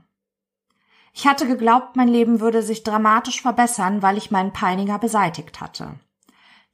Ich 1.13 1.25
hatte 1.25 1.47
geglaubt, 1.47 1.95
mein 1.95 2.07
Leben 2.07 2.39
würde 2.39 2.61
sich 2.61 2.83
dramatisch 2.83 3.41
verbessern, 3.41 4.03
weil 4.03 4.17
ich 4.17 4.29
meinen 4.29 4.53
Peiniger 4.53 4.99
beseitigt 4.99 5.59
hatte. 5.59 5.95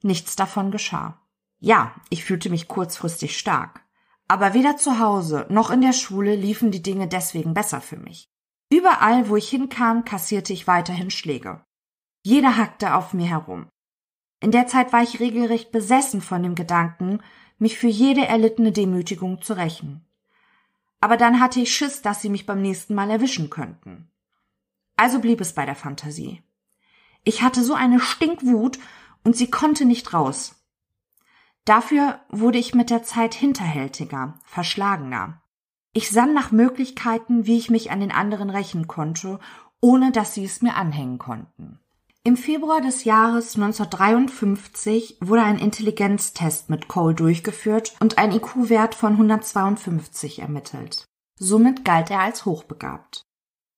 Nichts 0.02 0.36
davon 0.36 0.70
geschah. 0.70 1.18
Ja, 1.60 1.94
ich 2.10 2.26
fühlte 2.26 2.50
mich 2.50 2.68
kurzfristig 2.68 3.38
stark. 3.38 3.80
Aber 4.28 4.52
weder 4.52 4.76
zu 4.76 4.98
Hause 4.98 5.46
noch 5.48 5.70
in 5.70 5.80
der 5.80 5.94
Schule 5.94 6.36
liefen 6.36 6.70
die 6.70 6.82
Dinge 6.82 7.08
deswegen 7.08 7.54
besser 7.54 7.80
für 7.80 7.96
mich. 7.96 8.29
Überall, 8.70 9.28
wo 9.28 9.36
ich 9.36 9.48
hinkam, 9.48 10.04
kassierte 10.04 10.52
ich 10.52 10.66
weiterhin 10.66 11.10
Schläge. 11.10 11.64
Jeder 12.22 12.56
hackte 12.56 12.94
auf 12.94 13.12
mir 13.12 13.26
herum. 13.26 13.66
In 14.40 14.52
der 14.52 14.66
Zeit 14.66 14.92
war 14.92 15.02
ich 15.02 15.20
regelrecht 15.20 15.72
besessen 15.72 16.22
von 16.22 16.42
dem 16.42 16.54
Gedanken, 16.54 17.20
mich 17.58 17.78
für 17.78 17.88
jede 17.88 18.26
erlittene 18.26 18.72
Demütigung 18.72 19.42
zu 19.42 19.54
rächen. 19.54 20.06
Aber 21.00 21.16
dann 21.16 21.40
hatte 21.40 21.60
ich 21.60 21.74
Schiss, 21.74 22.00
dass 22.02 22.22
sie 22.22 22.28
mich 22.28 22.46
beim 22.46 22.62
nächsten 22.62 22.94
Mal 22.94 23.10
erwischen 23.10 23.50
könnten. 23.50 24.10
Also 24.96 25.18
blieb 25.18 25.40
es 25.40 25.54
bei 25.54 25.66
der 25.66 25.74
Fantasie. 25.74 26.42
Ich 27.24 27.42
hatte 27.42 27.64
so 27.64 27.74
eine 27.74 28.00
Stinkwut 28.00 28.78
und 29.24 29.36
sie 29.36 29.50
konnte 29.50 29.84
nicht 29.84 30.12
raus. 30.14 30.54
Dafür 31.64 32.20
wurde 32.28 32.58
ich 32.58 32.74
mit 32.74 32.90
der 32.90 33.02
Zeit 33.02 33.34
hinterhältiger, 33.34 34.38
verschlagener. 34.44 35.42
Ich 35.92 36.10
sann 36.10 36.34
nach 36.34 36.52
Möglichkeiten, 36.52 37.46
wie 37.46 37.58
ich 37.58 37.68
mich 37.68 37.90
an 37.90 38.00
den 38.00 38.12
anderen 38.12 38.50
rächen 38.50 38.86
konnte, 38.86 39.40
ohne 39.80 40.12
dass 40.12 40.34
sie 40.34 40.44
es 40.44 40.62
mir 40.62 40.76
anhängen 40.76 41.18
konnten. 41.18 41.80
Im 42.22 42.36
Februar 42.36 42.80
des 42.80 43.04
Jahres 43.04 43.56
1953 43.56 45.18
wurde 45.20 45.42
ein 45.42 45.58
Intelligenztest 45.58 46.68
mit 46.68 46.86
Cole 46.86 47.14
durchgeführt 47.14 47.96
und 47.98 48.18
ein 48.18 48.30
IQ-Wert 48.30 48.94
von 48.94 49.12
152 49.12 50.40
ermittelt. 50.40 51.06
Somit 51.38 51.84
galt 51.84 52.10
er 52.10 52.20
als 52.20 52.44
hochbegabt. 52.44 53.22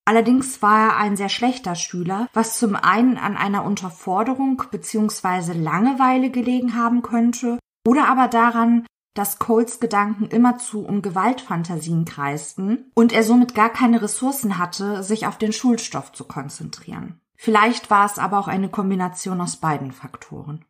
Allerdings 0.04 0.61
war 0.61 0.88
er 0.88 0.97
ein 0.97 1.16
sehr 1.16 1.28
schlechter 1.28 1.76
Schüler, 1.76 2.28
was 2.35 2.59
zum 2.59 2.75
einen 2.75 3.16
an 3.16 3.37
einer 3.37 3.64
Unterforderung 3.64 4.64
bzw. 4.71 5.52
Langeweile 5.52 6.31
gelegen 6.31 6.76
haben 6.76 7.02
könnte 7.02 7.59
oder 7.87 8.09
aber 8.09 8.26
daran, 8.26 8.85
dass 9.14 9.38
Coles 9.38 9.81
Gedanken 9.81 10.26
immerzu 10.26 10.85
um 10.85 11.02
Gewaltfantasien 11.02 12.04
kreisten 12.04 12.90
und 12.95 13.12
er 13.12 13.23
somit 13.23 13.54
gar 13.54 13.71
keine 13.71 14.00
Ressourcen 14.02 14.59
hatte, 14.59 15.02
sich 15.02 15.26
auf 15.26 15.38
den 15.38 15.52
Schulstoff 15.52 16.12
zu 16.12 16.25
konzentrieren. 16.25 17.21
Vielleicht 17.37 17.90
war 17.90 18.07
es 18.07 18.19
aber 18.19 18.38
auch 18.38 18.49
eine 18.49 18.69
Kombination 18.69 19.40
aus 19.40 19.57
beiden 19.57 19.92
Faktoren. 19.92 20.64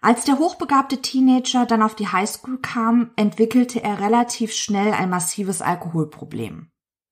Als 0.00 0.24
der 0.24 0.38
hochbegabte 0.38 1.02
Teenager 1.02 1.66
dann 1.66 1.82
auf 1.82 1.96
die 1.96 2.08
Highschool 2.08 2.58
kam, 2.58 3.10
entwickelte 3.16 3.82
er 3.82 4.00
relativ 4.00 4.52
schnell 4.52 4.92
ein 4.92 5.10
massives 5.10 5.60
Alkoholproblem. 5.60 6.68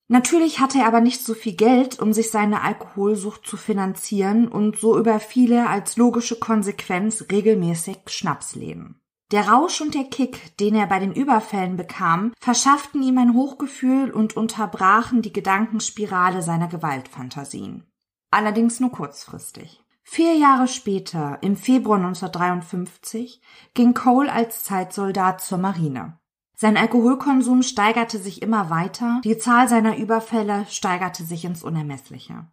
Natürlich 0.09 0.61
hatte 0.61 0.79
er 0.79 0.87
aber 0.87 1.01
nicht 1.01 1.21
so 1.21 1.33
viel 1.33 1.55
Geld, 1.55 1.99
um 1.99 2.13
sich 2.13 2.31
seine 2.31 2.61
Alkoholsucht 2.61 3.45
zu 3.45 3.57
finanzieren 3.57 4.47
und 4.47 4.77
so 4.77 4.97
überfiel 4.97 5.51
er 5.51 5.69
als 5.69 5.97
logische 5.97 6.39
Konsequenz 6.39 7.25
regelmäßig 7.29 7.97
Schnapsleben. 8.07 9.01
Der 9.31 9.49
Rausch 9.49 9.81
und 9.81 9.93
der 9.93 10.05
Kick, 10.05 10.55
den 10.57 10.73
er 10.73 10.87
bei 10.87 10.99
den 10.99 11.11
Überfällen 11.11 11.75
bekam, 11.75 12.31
verschafften 12.39 13.03
ihm 13.03 13.17
ein 13.17 13.33
Hochgefühl 13.33 14.09
und 14.11 14.37
unterbrachen 14.37 15.21
die 15.21 15.33
Gedankenspirale 15.33 16.41
seiner 16.41 16.69
Gewaltfantasien. 16.69 17.83
Allerdings 18.31 18.79
nur 18.79 18.91
kurzfristig. 18.91 19.83
Vier 20.03 20.35
Jahre 20.35 20.69
später, 20.69 21.39
im 21.41 21.57
Februar 21.57 21.97
1953, 21.97 23.41
ging 23.73 23.93
Cole 23.93 24.31
als 24.31 24.63
Zeitsoldat 24.63 25.41
zur 25.41 25.57
Marine. 25.57 26.17
Sein 26.55 26.77
Alkoholkonsum 26.77 27.61
steigerte 27.63 28.17
sich 28.19 28.41
immer 28.41 28.69
weiter, 28.69 29.19
die 29.25 29.37
Zahl 29.37 29.67
seiner 29.67 29.97
Überfälle 29.97 30.65
steigerte 30.69 31.25
sich 31.25 31.43
ins 31.43 31.63
Unermessliche. 31.63 32.47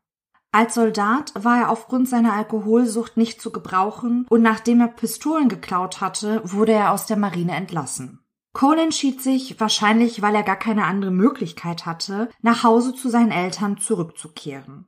Als 0.54 0.74
Soldat 0.74 1.32
war 1.34 1.62
er 1.62 1.70
aufgrund 1.70 2.08
seiner 2.08 2.34
Alkoholsucht 2.34 3.16
nicht 3.16 3.42
zu 3.42 3.50
gebrauchen 3.50 4.24
und 4.30 4.40
nachdem 4.40 4.80
er 4.80 4.86
Pistolen 4.86 5.48
geklaut 5.48 6.00
hatte, 6.00 6.42
wurde 6.44 6.70
er 6.70 6.92
aus 6.92 7.06
der 7.06 7.16
Marine 7.16 7.56
entlassen. 7.56 8.20
Cole 8.52 8.80
entschied 8.80 9.20
sich, 9.20 9.58
wahrscheinlich 9.58 10.22
weil 10.22 10.36
er 10.36 10.44
gar 10.44 10.54
keine 10.54 10.84
andere 10.84 11.10
Möglichkeit 11.10 11.86
hatte, 11.86 12.30
nach 12.40 12.62
Hause 12.62 12.94
zu 12.94 13.08
seinen 13.08 13.32
Eltern 13.32 13.78
zurückzukehren. 13.78 14.86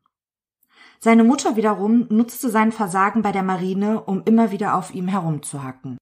Seine 1.00 1.24
Mutter 1.24 1.56
wiederum 1.56 2.06
nutzte 2.10 2.48
sein 2.48 2.70
Versagen 2.70 3.22
bei 3.22 3.32
der 3.32 3.42
Marine, 3.42 4.02
um 4.02 4.22
immer 4.24 4.52
wieder 4.52 4.76
auf 4.76 4.94
ihm 4.94 5.08
herumzuhacken. 5.08 5.98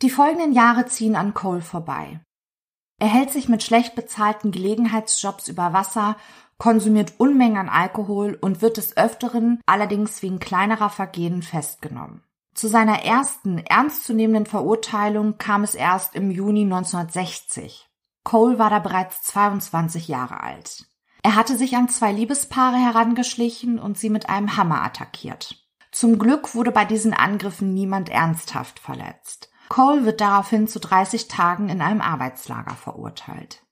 Die 0.00 0.08
folgenden 0.08 0.52
Jahre 0.52 0.86
ziehen 0.86 1.16
an 1.16 1.34
Cole 1.34 1.60
vorbei. 1.60 2.22
Er 2.98 3.08
hält 3.08 3.30
sich 3.30 3.50
mit 3.50 3.62
schlecht 3.62 3.94
bezahlten 3.94 4.52
Gelegenheitsjobs 4.52 5.48
über 5.48 5.74
Wasser, 5.74 6.16
konsumiert 6.58 7.14
Unmengen 7.18 7.58
an 7.58 7.68
Alkohol 7.68 8.38
und 8.40 8.62
wird 8.62 8.76
des 8.76 8.96
Öfteren 8.96 9.60
allerdings 9.66 10.22
wegen 10.22 10.38
kleinerer 10.38 10.90
Vergehen 10.90 11.42
festgenommen. 11.42 12.22
Zu 12.54 12.68
seiner 12.68 13.04
ersten 13.04 13.58
ernstzunehmenden 13.58 14.46
Verurteilung 14.46 15.36
kam 15.36 15.62
es 15.62 15.74
erst 15.74 16.14
im 16.14 16.30
Juni 16.30 16.62
1960. 16.62 17.86
Cole 18.24 18.58
war 18.58 18.70
da 18.70 18.78
bereits 18.78 19.22
22 19.22 20.08
Jahre 20.08 20.42
alt. 20.42 20.86
Er 21.22 21.34
hatte 21.34 21.56
sich 21.56 21.76
an 21.76 21.88
zwei 21.88 22.12
Liebespaare 22.12 22.76
herangeschlichen 22.76 23.78
und 23.78 23.98
sie 23.98 24.10
mit 24.10 24.28
einem 24.28 24.56
Hammer 24.56 24.82
attackiert. 24.82 25.56
Zum 25.92 26.18
Glück 26.18 26.54
wurde 26.54 26.72
bei 26.72 26.84
diesen 26.84 27.12
Angriffen 27.12 27.74
niemand 27.74 28.08
ernsthaft 28.08 28.78
verletzt. 28.78 29.50
Cole 29.68 30.04
wird 30.04 30.20
daraufhin 30.20 30.68
zu 30.68 30.78
30 30.78 31.28
Tagen 31.28 31.68
in 31.68 31.82
einem 31.82 32.00
Arbeitslager 32.00 32.74
verurteilt. 32.74 33.65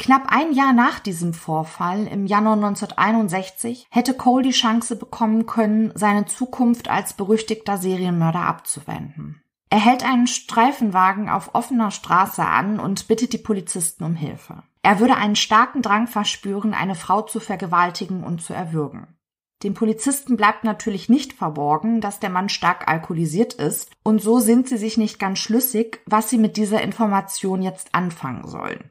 Knapp 0.00 0.28
ein 0.28 0.54
Jahr 0.54 0.72
nach 0.72 0.98
diesem 0.98 1.34
Vorfall, 1.34 2.06
im 2.06 2.24
Januar 2.24 2.54
1961, 2.54 3.86
hätte 3.90 4.14
Cole 4.14 4.44
die 4.44 4.50
Chance 4.50 4.96
bekommen 4.96 5.44
können, 5.44 5.92
seine 5.94 6.24
Zukunft 6.24 6.88
als 6.88 7.12
berüchtigter 7.12 7.76
Serienmörder 7.76 8.40
abzuwenden. 8.40 9.42
Er 9.68 9.78
hält 9.78 10.02
einen 10.02 10.26
Streifenwagen 10.26 11.28
auf 11.28 11.54
offener 11.54 11.90
Straße 11.90 12.42
an 12.42 12.80
und 12.80 13.08
bittet 13.08 13.34
die 13.34 13.38
Polizisten 13.38 14.04
um 14.04 14.14
Hilfe. 14.14 14.62
Er 14.80 15.00
würde 15.00 15.16
einen 15.16 15.36
starken 15.36 15.82
Drang 15.82 16.06
verspüren, 16.06 16.72
eine 16.72 16.94
Frau 16.94 17.20
zu 17.20 17.38
vergewaltigen 17.38 18.24
und 18.24 18.40
zu 18.40 18.54
erwürgen. 18.54 19.18
Dem 19.62 19.74
Polizisten 19.74 20.38
bleibt 20.38 20.64
natürlich 20.64 21.10
nicht 21.10 21.34
verborgen, 21.34 22.00
dass 22.00 22.20
der 22.20 22.30
Mann 22.30 22.48
stark 22.48 22.88
alkoholisiert 22.88 23.52
ist, 23.52 23.90
und 24.02 24.22
so 24.22 24.40
sind 24.40 24.66
sie 24.66 24.78
sich 24.78 24.96
nicht 24.96 25.18
ganz 25.18 25.40
schlüssig, 25.40 26.00
was 26.06 26.30
sie 26.30 26.38
mit 26.38 26.56
dieser 26.56 26.80
Information 26.80 27.60
jetzt 27.60 27.94
anfangen 27.94 28.48
sollen. 28.48 28.90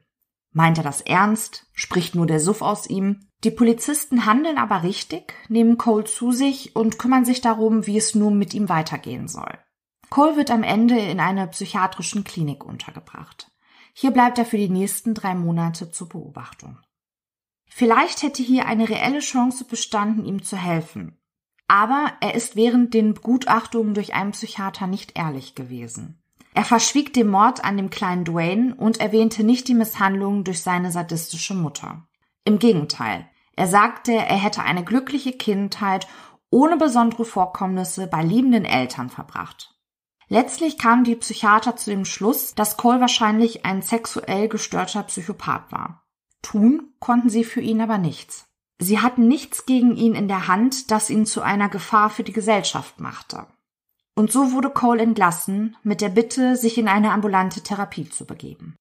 Meint 0.52 0.78
er 0.78 0.84
das 0.84 1.02
ernst? 1.02 1.68
Spricht 1.74 2.16
nur 2.16 2.26
der 2.26 2.40
Suff 2.40 2.62
aus 2.62 2.88
ihm? 2.88 3.28
Die 3.44 3.52
Polizisten 3.52 4.26
handeln 4.26 4.58
aber 4.58 4.84
richtig, 4.84 5.34
nehmen 5.48 5.78
Cole 5.78 6.04
zu 6.04 6.32
sich 6.32 6.76
und 6.76 7.00
kümmern 7.00 7.24
sich 7.24 7.42
darum, 7.42 7.86
wie 7.88 7.98
es 7.98 8.16
nun 8.16 8.38
mit 8.38 8.54
ihm 8.54 8.68
weitergehen 8.68 9.28
soll. 9.28 9.58
Cole 10.10 10.36
wird 10.36 10.52
am 10.52 10.64
Ende 10.64 11.00
in 11.00 11.20
einer 11.20 11.48
psychiatrischen 11.48 12.24
Klinik 12.24 12.66
untergebracht. 12.66 13.52
Hier 13.94 14.12
bleibt 14.12 14.38
er 14.38 14.46
für 14.46 14.58
die 14.58 14.70
nächsten 14.70 15.14
drei 15.14 15.36
Monate 15.36 15.92
zur 15.92 16.10
Beobachtung. 16.10 16.80
Vielleicht 17.68 18.24
hätte 18.24 18.42
hier 18.42 18.66
eine 18.66 18.90
reelle 18.90 19.20
Chance 19.20 19.66
bestanden, 19.66 20.26
ihm 20.26 20.44
zu 20.44 20.58
helfen. 20.58 21.20
Aber 21.68 22.12
er 22.20 22.34
ist 22.34 22.56
während 22.56 22.96
den 22.96 23.14
Begutachtungen 23.14 23.94
durch 23.94 24.16
einen 24.16 24.32
Psychiater 24.32 24.88
nicht 24.88 25.18
ehrlich 25.18 25.54
gewesen. 25.54 26.24
Er 26.54 26.66
verschwieg 26.66 27.14
den 27.14 27.30
Mord 27.30 27.64
an 27.64 27.78
dem 27.78 27.90
kleinen 27.90 28.26
Dwayne 28.26 28.76
und 28.76 29.00
erwähnte 29.00 29.44
nicht 29.44 29.68
die 29.68 29.74
Misshandlung 29.76 30.44
durch 30.44 30.62
seine 30.62 30.92
sadistische 30.92 31.54
Mutter. 31.54 32.08
Im 32.44 32.60
Gegenteil, 32.60 33.30
er 33.56 33.68
sagte, 33.68 34.14
er 34.14 34.38
hätte 34.38 34.64
eine 34.64 34.84
glückliche 34.84 35.34
Kindheit 35.34 36.08
ohne 36.50 36.78
besondere 36.78 37.26
Vorkommnisse 37.26 38.08
bei 38.08 38.24
liebenden 38.24 38.66
Eltern 38.66 39.10
verbracht. 39.10 39.76
Letztlich 40.28 40.78
kamen 40.78 41.04
die 41.04 41.16
Psychiater 41.16 41.76
zu 41.76 41.90
dem 41.90 42.06
Schluss, 42.06 42.54
dass 42.56 42.78
Cole 42.78 43.02
wahrscheinlich 43.02 43.66
ein 43.66 43.82
sexuell 43.82 44.48
gestörter 44.48 45.04
Psychopath 45.04 45.72
war. 45.72 46.04
Tun 46.42 46.94
konnten 47.00 47.30
sie 47.30 47.44
für 47.44 47.62
ihn 47.62 47.82
aber 47.82 47.98
nichts. 47.98 48.48
Sie 48.80 49.00
hatten 49.00 49.28
nichts 49.28 49.66
gegen 49.66 49.96
ihn 49.96 50.16
in 50.16 50.28
der 50.28 50.48
Hand, 50.48 50.92
das 50.92 51.10
ihn 51.10 51.26
zu 51.26 51.42
einer 51.42 51.68
Gefahr 51.68 52.10
für 52.10 52.24
die 52.24 52.32
Gesellschaft 52.32 53.00
machte. 53.00 53.46
Und 54.20 54.34
so 54.34 54.52
wurde 54.52 54.70
Cole 54.70 55.02
entlassen, 55.02 55.78
mit 55.82 56.02
der 56.02 56.10
Bitte, 56.10 56.58
sich 56.58 56.78
in 56.78 56.90
eine 56.90 57.14
ambulante 57.14 57.62
Therapie 57.62 58.10
zu 58.10 58.26
begeben. 58.26 58.76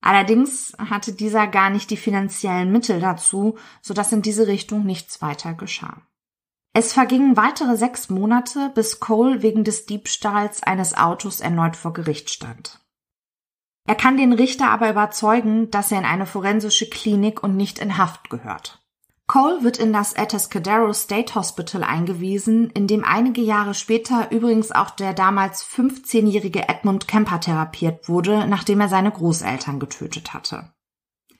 Allerdings 0.00 0.72
hatte 0.78 1.12
dieser 1.12 1.48
gar 1.48 1.68
nicht 1.68 1.90
die 1.90 1.96
finanziellen 1.96 2.70
Mittel 2.70 3.00
dazu, 3.00 3.58
so 3.82 3.92
dass 3.92 4.12
in 4.12 4.22
diese 4.22 4.46
Richtung 4.46 4.86
nichts 4.86 5.20
weiter 5.20 5.54
geschah. 5.54 6.02
Es 6.74 6.92
vergingen 6.92 7.36
weitere 7.36 7.76
sechs 7.76 8.08
Monate, 8.08 8.70
bis 8.72 9.00
Cole 9.00 9.42
wegen 9.42 9.64
des 9.64 9.86
Diebstahls 9.86 10.62
eines 10.62 10.96
Autos 10.96 11.40
erneut 11.40 11.74
vor 11.74 11.92
Gericht 11.92 12.30
stand. 12.30 12.78
Er 13.84 13.96
kann 13.96 14.16
den 14.16 14.32
Richter 14.32 14.70
aber 14.70 14.90
überzeugen, 14.90 15.72
dass 15.72 15.90
er 15.90 15.98
in 15.98 16.04
eine 16.04 16.24
forensische 16.24 16.88
Klinik 16.88 17.42
und 17.42 17.56
nicht 17.56 17.80
in 17.80 17.98
Haft 17.98 18.30
gehört. 18.30 18.80
Cole 19.28 19.62
wird 19.62 19.76
in 19.76 19.92
das 19.92 20.16
Atascadero 20.16 20.94
State 20.94 21.34
Hospital 21.34 21.84
eingewiesen, 21.84 22.70
in 22.70 22.86
dem 22.86 23.04
einige 23.04 23.42
Jahre 23.42 23.74
später 23.74 24.30
übrigens 24.30 24.72
auch 24.72 24.88
der 24.88 25.12
damals 25.12 25.62
15-jährige 25.62 26.66
Edmund 26.66 27.06
Kemper 27.06 27.38
therapiert 27.38 28.08
wurde, 28.08 28.46
nachdem 28.48 28.80
er 28.80 28.88
seine 28.88 29.10
Großeltern 29.10 29.80
getötet 29.80 30.32
hatte. 30.32 30.72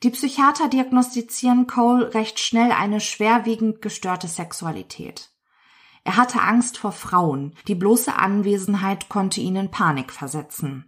Die 0.02 0.10
Psychiater 0.10 0.68
diagnostizieren 0.68 1.66
Cole 1.66 2.12
recht 2.12 2.38
schnell 2.38 2.72
eine 2.72 3.00
schwerwiegend 3.00 3.80
gestörte 3.80 4.28
Sexualität. 4.28 5.30
Er 6.04 6.18
hatte 6.18 6.42
Angst 6.42 6.76
vor 6.76 6.92
Frauen, 6.92 7.54
die 7.68 7.74
bloße 7.74 8.14
Anwesenheit 8.14 9.08
konnte 9.08 9.40
ihn 9.40 9.56
in 9.56 9.70
Panik 9.70 10.12
versetzen. 10.12 10.87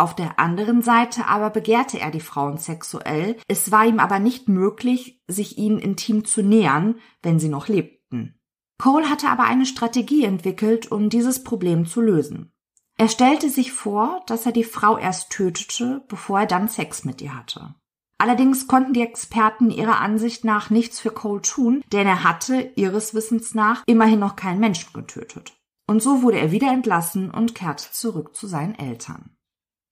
Auf 0.00 0.14
der 0.14 0.38
anderen 0.38 0.80
Seite 0.80 1.26
aber 1.26 1.50
begehrte 1.50 1.98
er 1.98 2.12
die 2.12 2.20
Frauen 2.20 2.56
sexuell, 2.56 3.36
es 3.48 3.72
war 3.72 3.84
ihm 3.84 3.98
aber 3.98 4.20
nicht 4.20 4.48
möglich, 4.48 5.20
sich 5.26 5.58
ihnen 5.58 5.80
intim 5.80 6.24
zu 6.24 6.40
nähern, 6.42 7.00
wenn 7.20 7.40
sie 7.40 7.48
noch 7.48 7.66
lebten. 7.66 8.38
Cole 8.80 9.10
hatte 9.10 9.28
aber 9.28 9.42
eine 9.42 9.66
Strategie 9.66 10.24
entwickelt, 10.24 10.92
um 10.92 11.10
dieses 11.10 11.42
Problem 11.42 11.84
zu 11.84 12.00
lösen. 12.00 12.52
Er 12.96 13.08
stellte 13.08 13.50
sich 13.50 13.72
vor, 13.72 14.22
dass 14.26 14.46
er 14.46 14.52
die 14.52 14.64
Frau 14.64 14.98
erst 14.98 15.30
tötete, 15.30 16.04
bevor 16.08 16.40
er 16.40 16.46
dann 16.46 16.68
Sex 16.68 17.04
mit 17.04 17.20
ihr 17.20 17.36
hatte. 17.36 17.74
Allerdings 18.18 18.68
konnten 18.68 18.92
die 18.92 19.02
Experten 19.02 19.70
ihrer 19.70 20.00
Ansicht 20.00 20.44
nach 20.44 20.70
nichts 20.70 21.00
für 21.00 21.10
Cole 21.10 21.42
tun, 21.42 21.82
denn 21.92 22.06
er 22.06 22.22
hatte, 22.22 22.72
ihres 22.76 23.14
Wissens 23.14 23.54
nach, 23.54 23.82
immerhin 23.86 24.18
noch 24.20 24.36
keinen 24.36 24.60
Menschen 24.60 24.92
getötet. 24.92 25.56
Und 25.88 26.02
so 26.02 26.22
wurde 26.22 26.38
er 26.38 26.52
wieder 26.52 26.72
entlassen 26.72 27.30
und 27.30 27.54
kehrte 27.54 27.90
zurück 27.90 28.34
zu 28.34 28.46
seinen 28.46 28.74
Eltern. 28.76 29.37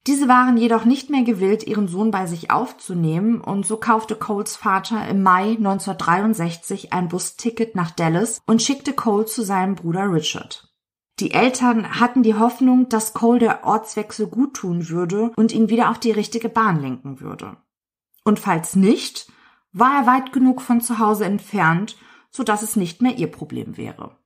Diese 0.07 0.29
waren 0.29 0.57
jedoch 0.57 0.85
nicht 0.85 1.11
mehr 1.11 1.25
gewillt, 1.25 1.67
ihren 1.67 1.89
Sohn 1.89 2.13
bei 2.13 2.27
sich 2.27 2.53
aufzunehmen, 2.53 3.41
und 3.41 3.67
so 3.67 3.77
kaufte 3.77 4.15
Coles 4.15 4.55
Vater 4.55 5.09
im 5.09 5.25
Mai 5.25 5.57
1963 5.57 6.93
ein 6.93 7.09
Busticket 7.09 7.75
nach 7.75 7.91
Dallas 7.91 8.41
und 8.47 8.63
schickte 8.63 8.93
Cole 8.93 9.27
zu 9.27 9.43
seinem 9.43 9.75
Bruder 9.75 10.13
Richard. 10.13 10.73
Die 11.19 11.33
Eltern 11.33 11.99
hatten 11.99 12.23
die 12.23 12.35
Hoffnung, 12.35 12.89
dass 12.89 13.15
Cole 13.15 13.41
der 13.41 13.65
Ortswechsel 13.65 14.29
guttun 14.29 14.89
würde 14.91 15.33
und 15.35 15.53
ihn 15.53 15.71
wieder 15.71 15.91
auf 15.91 15.99
die 15.99 16.13
richtige 16.13 16.51
Bahn 16.51 16.81
lenken 16.81 17.21
würde. 17.21 17.57
Und 18.23 18.39
falls 18.39 18.77
nicht, 18.77 19.33
war 19.73 20.03
er 20.03 20.07
weit 20.07 20.33
genug 20.33 20.61
von 20.61 20.81
zu 20.81 20.99
Hause 20.99 21.25
entfernt, 21.25 21.97
so 22.31 22.45
dass 22.45 22.63
es 22.63 22.77
nicht 22.77 23.03
mehr 23.03 23.17
ihr 23.17 23.31
Problem 23.31 23.77
wäre. 23.77 24.17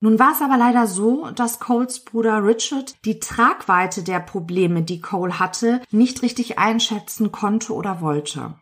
Nun 0.00 0.18
war 0.18 0.32
es 0.32 0.42
aber 0.42 0.56
leider 0.56 0.86
so, 0.86 1.30
dass 1.32 1.58
Coles 1.58 2.04
Bruder 2.04 2.44
Richard 2.44 2.94
die 3.04 3.18
Tragweite 3.18 4.02
der 4.02 4.20
Probleme, 4.20 4.82
die 4.82 5.00
Cole 5.00 5.38
hatte, 5.38 5.82
nicht 5.90 6.22
richtig 6.22 6.58
einschätzen 6.58 7.32
konnte 7.32 7.74
oder 7.74 8.00
wollte. 8.00 8.54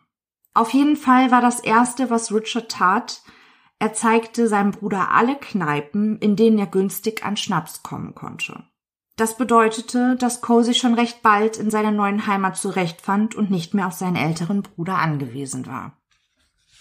Auf 0.55 0.71
jeden 0.73 0.95
Fall 0.95 1.29
war 1.29 1.41
das 1.41 1.59
erste, 1.59 2.09
was 2.09 2.33
Richard 2.33 2.71
tat, 2.71 3.21
er 3.79 3.93
zeigte 3.93 4.47
seinem 4.47 4.71
Bruder 4.71 5.11
alle 5.11 5.35
Kneipen, 5.35 6.17
in 6.17 6.35
denen 6.35 6.57
er 6.57 6.65
günstig 6.65 7.23
an 7.23 7.37
Schnaps 7.37 7.83
kommen 7.83 8.15
konnte. 8.15 8.63
Das 9.17 9.37
bedeutete, 9.37 10.15
dass 10.15 10.41
Cole 10.41 10.63
sich 10.63 10.79
schon 10.79 10.95
recht 10.95 11.21
bald 11.21 11.57
in 11.57 11.69
seiner 11.69 11.91
neuen 11.91 12.25
Heimat 12.25 12.57
zurechtfand 12.57 13.35
und 13.35 13.51
nicht 13.51 13.75
mehr 13.75 13.87
auf 13.87 13.93
seinen 13.93 14.15
älteren 14.15 14.63
Bruder 14.63 14.97
angewiesen 14.97 15.67
war. 15.67 15.97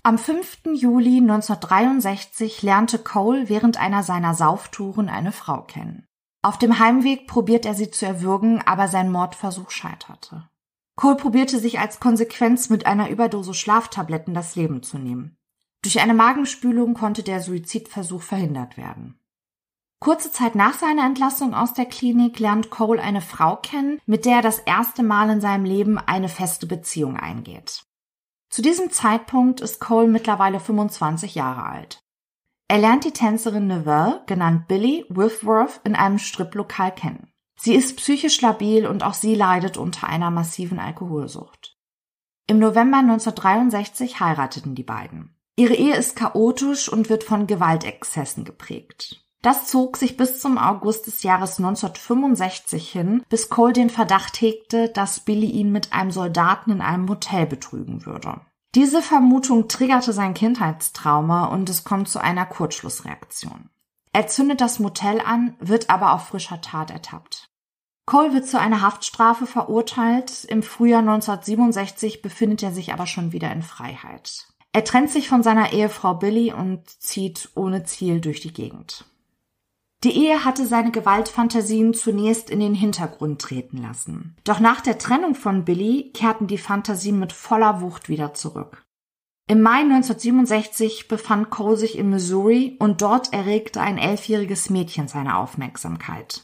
Am 0.07 0.19
5. 0.19 0.67
Juli 0.67 1.17
1963 1.17 2.63
lernte 2.63 3.01
Cole 3.01 3.49
während 3.49 3.77
einer 3.77 4.05
seiner 4.05 4.35
Sauftouren 4.35 5.09
eine 5.09 5.33
Frau 5.33 5.63
kennen. 5.63 6.07
Auf 6.43 6.59
dem 6.59 6.79
Heimweg 6.79 7.27
probiert 7.27 7.67
er 7.67 7.75
sie 7.75 7.91
zu 7.91 8.07
erwürgen, 8.07 8.63
aber 8.65 8.87
sein 8.87 9.11
Mordversuch 9.11 9.73
scheiterte. 9.73 10.49
Cole 10.95 11.17
probierte 11.17 11.59
sich 11.59 11.81
als 11.81 11.99
Konsequenz 11.99 12.71
mit 12.71 12.87
einer 12.87 13.11
Überdosis 13.11 13.57
Schlaftabletten 13.57 14.33
das 14.33 14.55
Leben 14.55 14.85
zu 14.85 14.97
nehmen. 14.97 15.35
Durch 15.83 15.99
eine 15.99 16.15
Magenspülung 16.15 16.95
konnte 16.95 17.25
der 17.25 17.41
Suizidversuch 17.41 18.23
verhindert 18.23 18.77
werden. 18.77 19.19
Kurze 19.99 20.31
Zeit 20.31 20.55
nach 20.55 20.75
seiner 20.75 21.05
Entlassung 21.05 21.53
aus 21.53 21.75
der 21.75 21.87
Klinik 21.87 22.39
lernt 22.39 22.71
Cole 22.71 23.03
eine 23.03 23.23
Frau 23.23 23.57
kennen, 23.57 23.99
mit 24.07 24.25
der 24.25 24.37
er 24.37 24.43
das 24.43 24.61
erste 24.61 25.03
Mal 25.03 25.31
in 25.31 25.41
seinem 25.41 25.65
Leben 25.65 25.99
eine 25.99 26.29
feste 26.29 26.69
Beziehung 26.69 27.17
eingeht. 27.17 27.83
Zu 28.49 28.63
diesem 28.63 28.91
Zeitpunkt 28.91 29.61
ist 29.61 29.81
Cole 29.81 30.09
mittlerweile 30.09 30.61
25 30.61 31.35
Jahre 31.35 31.65
alt. 31.65 32.01
Er 32.69 32.79
lernt 32.79 33.05
die 33.05 33.13
Tänzerin 33.13 33.67
Neville, 33.67 34.23
genannt 34.27 34.67
Billy 34.67 35.05
Whitworth, 35.09 35.81
in 35.85 35.95
einem 35.95 36.19
Striplokal 36.19 36.93
kennen. 36.93 37.33
Sie 37.59 37.75
ist 37.75 37.97
psychisch 37.97 38.41
labil 38.41 38.87
und 38.87 39.03
auch 39.03 39.15
sie 39.15 39.35
leidet 39.35 39.77
unter 39.77 40.09
einer 40.09 40.31
massiven 40.31 40.79
Alkoholsucht. 40.79 41.77
Im 42.47 42.59
November 42.59 42.99
1963 42.99 44.21
heirateten 44.21 44.75
die 44.75 44.83
beiden. 44.83 45.37
Ihre 45.57 45.75
Ehe 45.75 45.97
ist 45.97 46.17
chaotisch 46.17 46.89
und 46.89 47.09
wird 47.09 47.25
von 47.25 47.47
Gewaltexzessen 47.47 48.45
geprägt. 48.45 49.26
Das 49.43 49.67
zog 49.67 49.97
sich 49.97 50.17
bis 50.17 50.41
zum 50.41 50.59
August 50.59 51.07
des 51.07 51.23
Jahres 51.23 51.59
1965 51.59 52.91
hin, 52.91 53.23
bis 53.29 53.49
Cole 53.49 53.73
den 53.73 53.91
Verdacht 53.91 54.41
hegte, 54.41 54.89
dass 54.89 55.21
Billy 55.21 55.51
ihn 55.51 55.71
mit 55.71 55.93
einem 55.93 56.11
Soldaten 56.11 56.71
in 56.71 56.81
einem 56.81 57.09
Hotel 57.09 57.47
betrügen 57.47 58.07
würde. 58.07 58.41
Diese 58.75 59.03
Vermutung 59.03 59.69
triggerte 59.69 60.13
sein 60.13 60.35
Kindheitstrauma 60.35 61.47
und 61.47 61.71
es 61.71 61.85
kommt 61.85 62.09
zu 62.09 62.21
einer 62.21 62.45
Kurzschlussreaktion. 62.45 63.71
Er 64.13 64.27
zündet 64.27 64.61
das 64.61 64.79
Motel 64.79 65.21
an, 65.21 65.55
wird 65.61 65.91
aber 65.91 66.13
auf 66.13 66.29
frischer 66.29 66.61
Tat 66.61 66.91
ertappt. 66.91 67.49
Cole 68.07 68.33
wird 68.33 68.47
zu 68.47 68.59
einer 68.61 68.83
Haftstrafe 68.83 69.47
verurteilt. 69.47 70.45
Im 70.45 70.63
Frühjahr 70.63 71.01
1967 71.01 72.23
befindet 72.23 72.63
er 72.63 72.73
sich 72.73 72.93
aber 72.93 73.07
schon 73.07 73.33
wieder 73.33 73.51
in 73.51 73.63
Freiheit. 73.63 74.47
Er 74.73 74.85
trennt 74.85 75.11
sich 75.11 75.29
von 75.29 75.43
seiner 75.43 75.73
Ehefrau 75.73 76.15
Billy 76.15 76.53
und 76.53 76.89
zieht 76.89 77.49
ohne 77.55 77.85
Ziel 77.85 78.21
durch 78.21 78.41
die 78.41 78.53
Gegend. 78.53 79.07
Die 80.05 80.13
Ehe 80.13 80.45
hatte 80.45 80.67
seine 80.67 80.91
Gewaltfantasien 80.91 81.95
zunächst 81.95 82.51
in 82.51 82.61
den 82.61 82.75
Hintergrund 82.75 83.41
treten 83.41 83.79
lassen. 83.79 84.37
Doch 84.45 84.61
nach 84.61 84.81
der 84.81 84.99
Trennung 84.99 85.35
von 85.35 85.65
Billy 85.65 86.11
kehrten 86.13 86.47
die 86.47 86.59
Fantasien 86.59 87.19
mit 87.19 87.33
voller 87.33 87.81
Wucht 87.81 88.09
wieder 88.09 88.35
zurück. 88.35 88.85
Im 89.49 89.63
Mai 89.63 89.81
1967 89.81 91.09
befand 91.09 91.51
Cole 91.51 91.77
sich 91.77 91.97
in 91.97 92.11
Missouri 92.11 92.77
und 92.81 93.01
dort 93.01 93.33
erregte 93.33 93.81
ein 93.81 93.97
elfjähriges 93.97 94.71
Mädchen 94.71 95.07
seine 95.07 95.39
Aufmerksamkeit. 95.39 96.43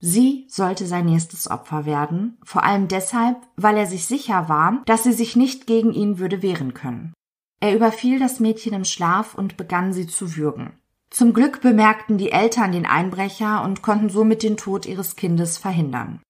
Sie 0.00 0.46
sollte 0.48 0.86
sein 0.86 1.06
nächstes 1.06 1.48
Opfer 1.48 1.86
werden, 1.86 2.36
vor 2.42 2.64
allem 2.64 2.88
deshalb, 2.88 3.36
weil 3.54 3.76
er 3.76 3.86
sich 3.86 4.06
sicher 4.06 4.48
war, 4.48 4.82
dass 4.86 5.04
sie 5.04 5.12
sich 5.12 5.36
nicht 5.36 5.68
gegen 5.68 5.92
ihn 5.92 6.18
würde 6.18 6.42
wehren 6.42 6.74
können. 6.74 7.14
Er 7.60 7.76
überfiel 7.76 8.18
das 8.18 8.40
Mädchen 8.40 8.72
im 8.72 8.84
Schlaf 8.84 9.36
und 9.36 9.56
begann 9.56 9.92
sie 9.92 10.08
zu 10.08 10.34
würgen. 10.36 10.72
Zum 11.12 11.34
Glück 11.34 11.60
bemerkten 11.60 12.16
die 12.16 12.32
Eltern 12.32 12.72
den 12.72 12.86
Einbrecher 12.86 13.62
und 13.64 13.82
konnten 13.82 14.08
somit 14.08 14.42
den 14.42 14.56
Tod 14.56 14.86
ihres 14.86 15.14
Kindes 15.14 15.58
verhindern. 15.58 16.22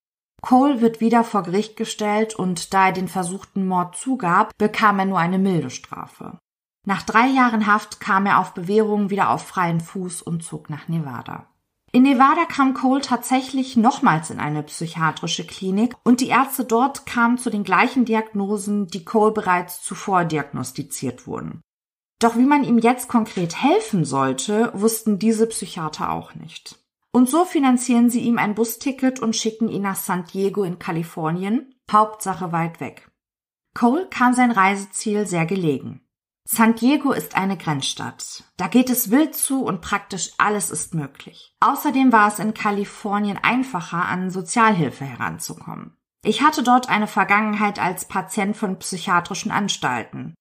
Cole 0.43 0.81
wird 0.81 1.01
wieder 1.01 1.23
vor 1.23 1.45
Gericht 1.45 1.77
gestellt 1.77 2.35
und 2.35 2.75
da 2.75 2.87
er 2.87 2.93
den 2.93 3.07
versuchten 3.07 3.65
Mord 3.65 3.95
zugab, 3.97 4.51
bekam 4.59 4.99
er 4.99 5.05
nur 5.05 5.21
eine 5.21 5.39
milde 5.39 5.71
Strafe. 5.71 6.37
Nach 6.85 7.03
drei 7.03 7.29
Jahren 7.29 7.69
Haft 7.69 8.01
kam 8.01 8.27
er 8.27 8.41
auf 8.41 8.55
Bewährung 8.55 9.09
wieder 9.09 9.31
auf 9.31 9.47
freien 9.47 9.81
Fuß 9.81 10.21
und 10.21 10.43
zog 10.43 10.69
nach 10.69 10.89
Nevada. 10.89 11.47
In 11.93 12.03
Nevada 12.03 12.45
kam 12.47 12.75
Cole 12.75 13.03
tatsächlich 13.03 13.77
nochmals 13.77 14.31
in 14.31 14.41
eine 14.41 14.65
psychiatrische 14.65 15.47
Klinik 15.47 15.95
und 16.03 16.21
die 16.21 16.29
Ärzte 16.29 16.65
dort 16.65 17.07
kamen 17.07 17.39
zu 17.39 17.51
den 17.51 17.63
gleichen 17.63 18.05
Diagnosen, 18.05 18.89
die 18.89 19.05
Cole 19.05 19.31
bereits 19.31 19.81
zuvor 19.81 20.25
diagnostiziert 20.25 21.29
wurden. 21.29 21.61
Doch 22.23 22.37
wie 22.37 22.47
man 22.47 22.63
ihm 22.63 22.79
jetzt 22.79 23.09
konkret 23.09 23.61
helfen 23.61 24.05
sollte, 24.05 24.71
wussten 24.75 25.19
diese 25.19 25.49
Psychiater 25.49 26.13
auch 26.13 26.37
nicht. 26.37 26.79
Und 27.11 27.29
so 27.29 27.45
finanzieren 27.45 28.11
sie 28.11 28.21
ihm 28.21 28.39
ein 28.39 28.55
Busticket 28.55 29.19
und 29.19 29.35
schicken 29.35 29.69
ihn 29.69 29.83
nach 29.83 29.97
San 29.97 30.25
Diego 30.33 30.63
in 30.63 30.79
Kalifornien, 30.79 31.75
Hauptsache 31.91 32.53
weit 32.53 32.79
weg. 32.79 33.11
Cole 33.75 34.07
kam 34.09 34.35
sein 34.35 34.53
Reiseziel 34.53 35.27
sehr 35.27 35.47
gelegen. 35.47 36.01
San 36.45 36.77
Diego 36.77 37.11
ist 37.11 37.37
eine 37.37 37.57
Grenzstadt. 37.57 38.45
Da 38.57 38.69
geht 38.69 38.89
es 38.89 39.11
wild 39.11 39.35
zu 39.35 39.65
und 39.65 39.81
praktisch 39.81 40.31
alles 40.39 40.71
ist 40.71 40.95
möglich. 40.95 41.57
Außerdem 41.59 42.13
war 42.13 42.29
es 42.29 42.39
in 42.39 42.55
Kalifornien 42.55 43.39
einfacher, 43.43 44.07
an 44.07 44.31
Sozialhilfe 44.31 45.05
heranzukommen. 45.05 45.97
Ich 46.25 46.41
hatte 46.43 46.63
dort 46.63 46.89
eine 46.89 47.09
Vergangenheit 47.09 47.81
als 47.81 48.07
Patient 48.07 48.57
von 48.57 48.79
psychiatrischen 48.79 49.51
Anstalten. 49.51 50.35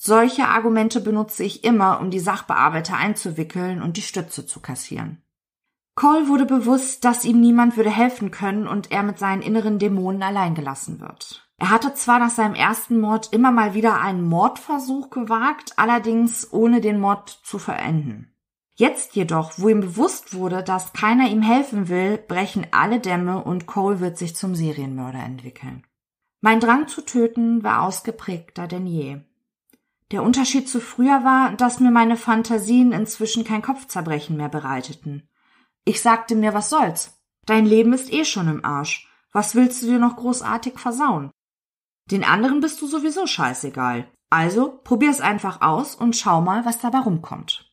Solche 0.00 0.46
Argumente 0.46 1.00
benutze 1.00 1.44
ich 1.44 1.64
immer, 1.64 2.00
um 2.00 2.10
die 2.10 2.20
Sachbearbeiter 2.20 2.96
einzuwickeln 2.96 3.82
und 3.82 3.96
die 3.96 4.02
Stütze 4.02 4.46
zu 4.46 4.60
kassieren. 4.60 5.22
Cole 5.94 6.28
wurde 6.28 6.46
bewusst, 6.46 7.04
dass 7.04 7.24
ihm 7.24 7.40
niemand 7.40 7.76
würde 7.76 7.90
helfen 7.90 8.30
können 8.30 8.68
und 8.68 8.92
er 8.92 9.02
mit 9.02 9.18
seinen 9.18 9.42
inneren 9.42 9.80
Dämonen 9.80 10.22
allein 10.22 10.54
gelassen 10.54 11.00
wird. 11.00 11.48
Er 11.58 11.70
hatte 11.70 11.92
zwar 11.94 12.20
nach 12.20 12.30
seinem 12.30 12.54
ersten 12.54 13.00
Mord 13.00 13.32
immer 13.32 13.50
mal 13.50 13.74
wieder 13.74 14.00
einen 14.00 14.22
Mordversuch 14.22 15.10
gewagt, 15.10 15.72
allerdings 15.76 16.52
ohne 16.52 16.80
den 16.80 17.00
Mord 17.00 17.40
zu 17.42 17.58
verenden. 17.58 18.32
Jetzt 18.76 19.16
jedoch, 19.16 19.54
wo 19.56 19.68
ihm 19.68 19.80
bewusst 19.80 20.34
wurde, 20.34 20.62
dass 20.62 20.92
keiner 20.92 21.28
ihm 21.28 21.42
helfen 21.42 21.88
will, 21.88 22.16
brechen 22.16 22.68
alle 22.70 23.00
Dämme 23.00 23.42
und 23.42 23.66
Cole 23.66 23.98
wird 23.98 24.18
sich 24.18 24.36
zum 24.36 24.54
Serienmörder 24.54 25.18
entwickeln. 25.18 25.84
Mein 26.40 26.60
Drang 26.60 26.86
zu 26.86 27.00
töten 27.00 27.64
war 27.64 27.82
ausgeprägter 27.82 28.68
denn 28.68 28.86
je. 28.86 29.18
Der 30.10 30.22
Unterschied 30.22 30.68
zu 30.68 30.80
früher 30.80 31.22
war, 31.24 31.52
dass 31.52 31.80
mir 31.80 31.90
meine 31.90 32.16
Fantasien 32.16 32.92
inzwischen 32.92 33.44
kein 33.44 33.62
Kopfzerbrechen 33.62 34.36
mehr 34.36 34.48
bereiteten. 34.48 35.28
Ich 35.84 36.00
sagte 36.00 36.34
mir, 36.34 36.54
was 36.54 36.70
soll's? 36.70 37.20
Dein 37.44 37.66
Leben 37.66 37.92
ist 37.92 38.12
eh 38.12 38.24
schon 38.24 38.48
im 38.48 38.64
Arsch. 38.64 39.08
Was 39.32 39.54
willst 39.54 39.82
du 39.82 39.86
dir 39.86 39.98
noch 39.98 40.16
großartig 40.16 40.78
versauen? 40.78 41.30
Den 42.10 42.24
anderen 42.24 42.60
bist 42.60 42.80
du 42.80 42.86
sowieso 42.86 43.26
scheißegal. 43.26 44.10
Also 44.30 44.80
probier's 44.84 45.20
einfach 45.20 45.60
aus 45.60 45.94
und 45.94 46.16
schau 46.16 46.40
mal, 46.40 46.64
was 46.64 46.78
dabei 46.80 46.98
rumkommt. 46.98 47.70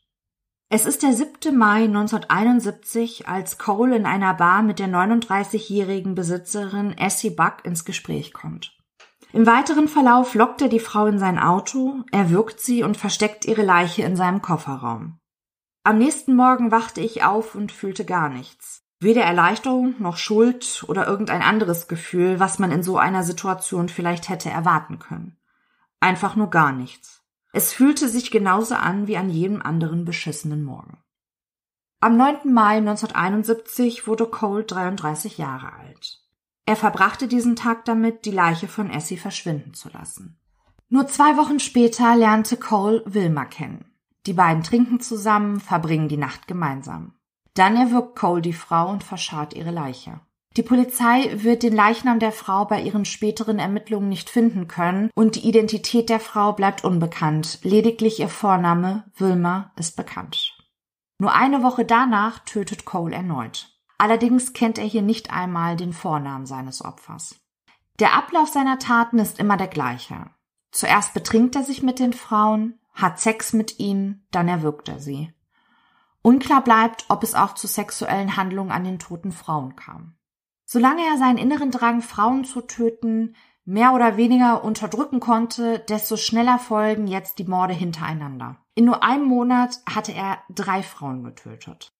Es 0.70 0.86
ist 0.86 1.04
der 1.04 1.14
7. 1.14 1.56
Mai 1.56 1.84
1971, 1.84 3.28
als 3.28 3.58
Cole 3.58 3.96
in 3.96 4.06
einer 4.06 4.34
Bar 4.34 4.64
mit 4.64 4.80
der 4.80 4.88
39-jährigen 4.88 6.16
Besitzerin 6.16 6.98
Essie 6.98 7.30
Buck 7.30 7.64
ins 7.64 7.86
Gespräch 7.86 8.34
kommt. 8.34 8.76
Im 9.36 9.46
weiteren 9.46 9.90
Verlauf 9.90 10.34
lockt 10.34 10.62
er 10.62 10.70
die 10.70 10.80
Frau 10.80 11.08
in 11.08 11.20
sein 11.20 11.38
Auto, 11.38 12.06
erwürgt 12.14 12.62
sie 12.62 12.84
und 12.84 12.96
versteckt 12.96 13.44
ihre 13.44 13.64
Leiche 13.64 14.02
in 14.04 14.16
seinem 14.16 14.42
Kofferraum. 14.42 15.20
Am 15.84 15.98
nächsten 15.98 16.38
Morgen 16.38 16.72
wachte 16.72 17.02
ich 17.02 17.26
auf 17.26 17.54
und 17.54 17.74
fühlte 17.74 18.06
gar 18.06 18.30
nichts. 18.30 18.86
Weder 19.02 19.24
Erleichterung 19.24 19.96
noch 20.00 20.16
Schuld 20.16 20.86
oder 20.88 21.06
irgendein 21.06 21.42
anderes 21.42 21.90
Gefühl, 21.90 22.40
was 22.40 22.60
man 22.60 22.72
in 22.72 22.82
so 22.82 22.98
einer 22.98 23.24
Situation 23.24 23.90
vielleicht 23.90 24.30
hätte 24.30 24.50
erwarten 24.50 25.00
können. 25.00 25.38
Einfach 26.00 26.38
nur 26.38 26.50
gar 26.50 26.72
nichts. 26.72 27.22
Es 27.52 27.74
fühlte 27.74 28.08
sich 28.08 28.32
genauso 28.32 28.76
an 28.76 29.08
wie 29.08 29.18
an 29.18 29.30
jedem 29.30 29.62
anderen 29.62 30.06
beschissenen 30.06 30.64
Morgen. 30.64 31.04
Am 32.00 32.16
9. 32.16 32.54
Mai 32.54 32.78
1971 32.78 34.08
wurde 34.08 34.28
Cole 34.28 34.64
33 34.64 35.38
Jahre 35.38 35.74
alt. 35.74 36.25
Er 36.66 36.76
verbrachte 36.76 37.28
diesen 37.28 37.56
Tag 37.56 37.86
damit, 37.86 38.26
die 38.26 38.32
Leiche 38.32 38.68
von 38.68 38.90
Essie 38.90 39.18
verschwinden 39.18 39.74
zu 39.74 39.90
lassen. 39.90 40.40
Nur 40.90 41.08
zwei 41.08 41.38
Wochen 41.38 41.60
später 41.60 42.16
lernte 42.16 42.58
Cole 42.58 43.04
Wilma 43.06 43.46
kennen. 43.46 43.86
Die 44.26 44.34
beiden 44.34 44.64
trinken 44.64 45.00
zusammen, 45.00 45.60
verbringen 45.60 46.10
die 46.10 46.18
Nacht 46.18 46.48
gemeinsam. 46.48 47.14
Dann 47.54 47.76
erwürgt 47.76 48.16
Cole 48.16 48.42
die 48.42 48.54
Frau 48.54 48.90
und 48.90 49.04
verscharrt 49.04 49.54
ihre 49.54 49.72
Leiche. 49.72 50.20
Die 50.58 50.64
Polizei 50.64 51.32
wird 51.44 51.64
den 51.64 51.76
Leichnam 51.76 52.20
der 52.20 52.32
Frau 52.32 52.66
bei 52.66 52.82
ihren 52.82 53.04
späteren 53.04 53.60
Ermittlungen 53.60 54.10
nicht 54.10 54.30
finden 54.30 54.68
können 54.68 55.10
und 55.14 55.36
die 55.36 55.48
Identität 55.48 56.10
der 56.10 56.22
Frau 56.22 56.54
bleibt 56.54 56.84
unbekannt. 56.84 57.60
Lediglich 57.64 58.20
ihr 58.20 58.30
Vorname 58.30 59.04
Wilma 59.18 59.74
ist 59.78 59.98
bekannt. 59.98 60.58
Nur 61.20 61.34
eine 61.34 61.62
Woche 61.62 61.86
danach 61.86 62.40
tötet 62.40 62.86
Cole 62.86 63.16
erneut. 63.16 63.75
Allerdings 63.98 64.54
kennt 64.54 64.78
er 64.78 64.86
hier 64.86 65.02
nicht 65.02 65.32
einmal 65.32 65.76
den 65.76 65.94
Vornamen 65.94 66.46
seines 66.46 66.84
Opfers. 66.84 67.36
Der 68.00 68.14
Ablauf 68.14 68.50
seiner 68.50 68.78
Taten 68.78 69.20
ist 69.20 69.40
immer 69.40 69.58
der 69.58 69.68
gleiche. 69.68 70.30
Zuerst 70.72 71.14
betrinkt 71.14 71.56
er 71.56 71.64
sich 71.64 71.82
mit 71.82 72.00
den 72.00 72.12
Frauen, 72.12 72.80
hat 72.94 73.20
Sex 73.20 73.54
mit 73.54 73.80
ihnen, 73.80 74.28
dann 74.32 74.48
erwürgt 74.48 74.90
er 74.90 75.00
sie. 75.00 75.34
Unklar 76.22 76.64
bleibt, 76.64 77.06
ob 77.08 77.24
es 77.24 77.36
auch 77.36 77.54
zu 77.54 77.68
sexuellen 77.68 78.36
Handlungen 78.36 78.72
an 78.72 78.84
den 78.84 79.00
toten 79.00 79.32
Frauen 79.32 79.76
kam. 79.76 80.16
Solange 80.66 81.04
er 81.04 81.18
seinen 81.18 81.38
inneren 81.38 81.72
Drang, 81.72 82.02
Frauen 82.02 82.44
zu 82.44 82.62
töten, 82.62 83.36
mehr 83.64 83.94
oder 83.94 84.18
weniger 84.18 84.64
unterdrücken 84.64 85.20
konnte, 85.20 85.80
desto 85.80 86.18
schneller 86.18 86.60
folgen 86.60 87.08
jetzt 87.08 87.40
die 87.40 87.46
Morde 87.46 87.74
hintereinander. 87.74 88.58
In 88.74 88.86
nur 88.86 89.04
einem 89.04 89.26
Monat 89.26 89.80
hatte 89.88 90.14
er 90.14 90.40
drei 90.50 90.84
Frauen 90.84 91.24
getötet. 91.24 91.95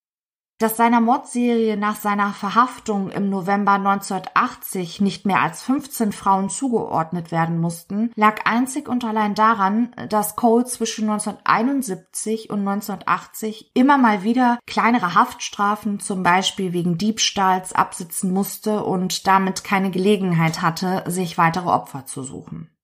Dass 0.58 0.78
seiner 0.78 1.02
Mordserie 1.02 1.76
nach 1.76 1.98
seiner 1.98 2.32
Verhaftung 2.32 3.10
im 3.10 3.30
November 3.30 3.74
1980 3.74 5.02
nicht 5.02 5.26
mehr 5.26 5.42
als 5.42 5.62
15 5.64 6.14
Frauen 6.14 6.50
zugeordnet 6.50 7.34
werden 7.34 7.60
mussten, 7.60 8.12
lag 8.16 8.46
einzig 8.46 8.88
und 8.88 9.04
allein 9.04 9.36
daran, 9.36 9.94
dass 10.08 10.38
Cole 10.38 10.64
zwischen 10.64 11.10
1971 11.10 12.50
und 12.50 12.60
1980 12.60 13.72
immer 13.74 13.98
mal 13.98 14.24
wieder 14.24 14.58
kleinere 14.66 15.14
Haftstrafen, 15.14 16.00
zum 16.00 16.24
Beispiel 16.24 16.72
wegen 16.72 16.98
Diebstahls, 16.98 17.74
absitzen 17.74 18.32
musste 18.32 18.86
und 18.86 19.28
damit 19.28 19.66
keine 19.66 19.92
Gelegenheit 19.92 20.62
hatte, 20.62 21.04
sich 21.08 21.38
weitere 21.38 21.68
Opfer 21.68 22.06
zu 22.06 22.24
suchen. 22.24 22.75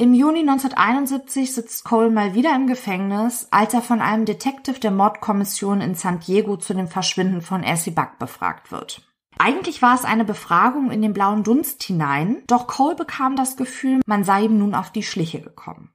Im 0.00 0.14
Juni 0.14 0.42
1971 0.42 1.52
sitzt 1.52 1.82
Cole 1.82 2.10
mal 2.10 2.32
wieder 2.32 2.54
im 2.54 2.68
Gefängnis, 2.68 3.48
als 3.50 3.74
er 3.74 3.82
von 3.82 4.00
einem 4.00 4.26
Detective 4.26 4.78
der 4.78 4.92
Mordkommission 4.92 5.80
in 5.80 5.96
San 5.96 6.20
Diego 6.20 6.56
zu 6.56 6.72
dem 6.72 6.86
Verschwinden 6.86 7.42
von 7.42 7.64
Essie 7.64 7.90
Buck 7.90 8.16
befragt 8.20 8.70
wird. 8.70 9.02
Eigentlich 9.38 9.82
war 9.82 9.96
es 9.96 10.04
eine 10.04 10.24
Befragung 10.24 10.92
in 10.92 11.02
den 11.02 11.14
blauen 11.14 11.42
Dunst 11.42 11.82
hinein, 11.82 12.44
doch 12.46 12.68
Cole 12.68 12.94
bekam 12.94 13.34
das 13.34 13.56
Gefühl, 13.56 14.00
man 14.06 14.22
sei 14.22 14.42
ihm 14.42 14.56
nun 14.56 14.76
auf 14.76 14.92
die 14.92 15.02
Schliche 15.02 15.40
gekommen. 15.40 15.92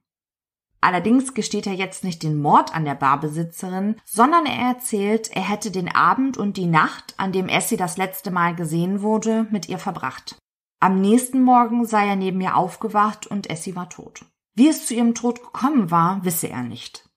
Allerdings 0.82 1.34
gesteht 1.34 1.66
er 1.66 1.74
jetzt 1.74 2.04
nicht 2.04 2.24
den 2.24 2.42
Mord 2.42 2.76
an 2.76 2.84
der 2.84 2.96
Barbesitzerin, 2.96 3.96
sondern 4.04 4.46
er 4.46 4.68
erzählt, 4.68 5.32
er 5.32 5.50
hätte 5.50 5.72
den 5.72 5.88
Abend 5.88 6.36
und 6.36 6.58
die 6.58 6.66
Nacht, 6.66 7.14
an 7.16 7.32
dem 7.32 7.48
Essie 7.48 7.78
das 7.78 7.96
letzte 7.96 8.32
Mal 8.32 8.54
gesehen 8.54 9.02
wurde, 9.02 9.48
mit 9.50 9.70
ihr 9.70 9.78
verbracht. 9.78 10.43
Am 10.84 11.00
nächsten 11.00 11.42
Morgen 11.42 11.86
sei 11.86 12.10
er 12.10 12.18
neben 12.18 12.42
ihr 12.42 12.58
aufgewacht 12.58 13.26
und 13.26 13.50
Essie 13.50 13.74
war 13.74 13.90
tot. 13.90 14.26
Wie 14.54 14.68
es 14.68 14.86
zu 14.86 14.94
ihrem 14.94 15.16
Tod 15.16 15.42
gekommen 15.42 15.92
war, 15.92 16.26
wisse 16.26 16.50
er 16.50 16.62
nicht. 16.62 17.10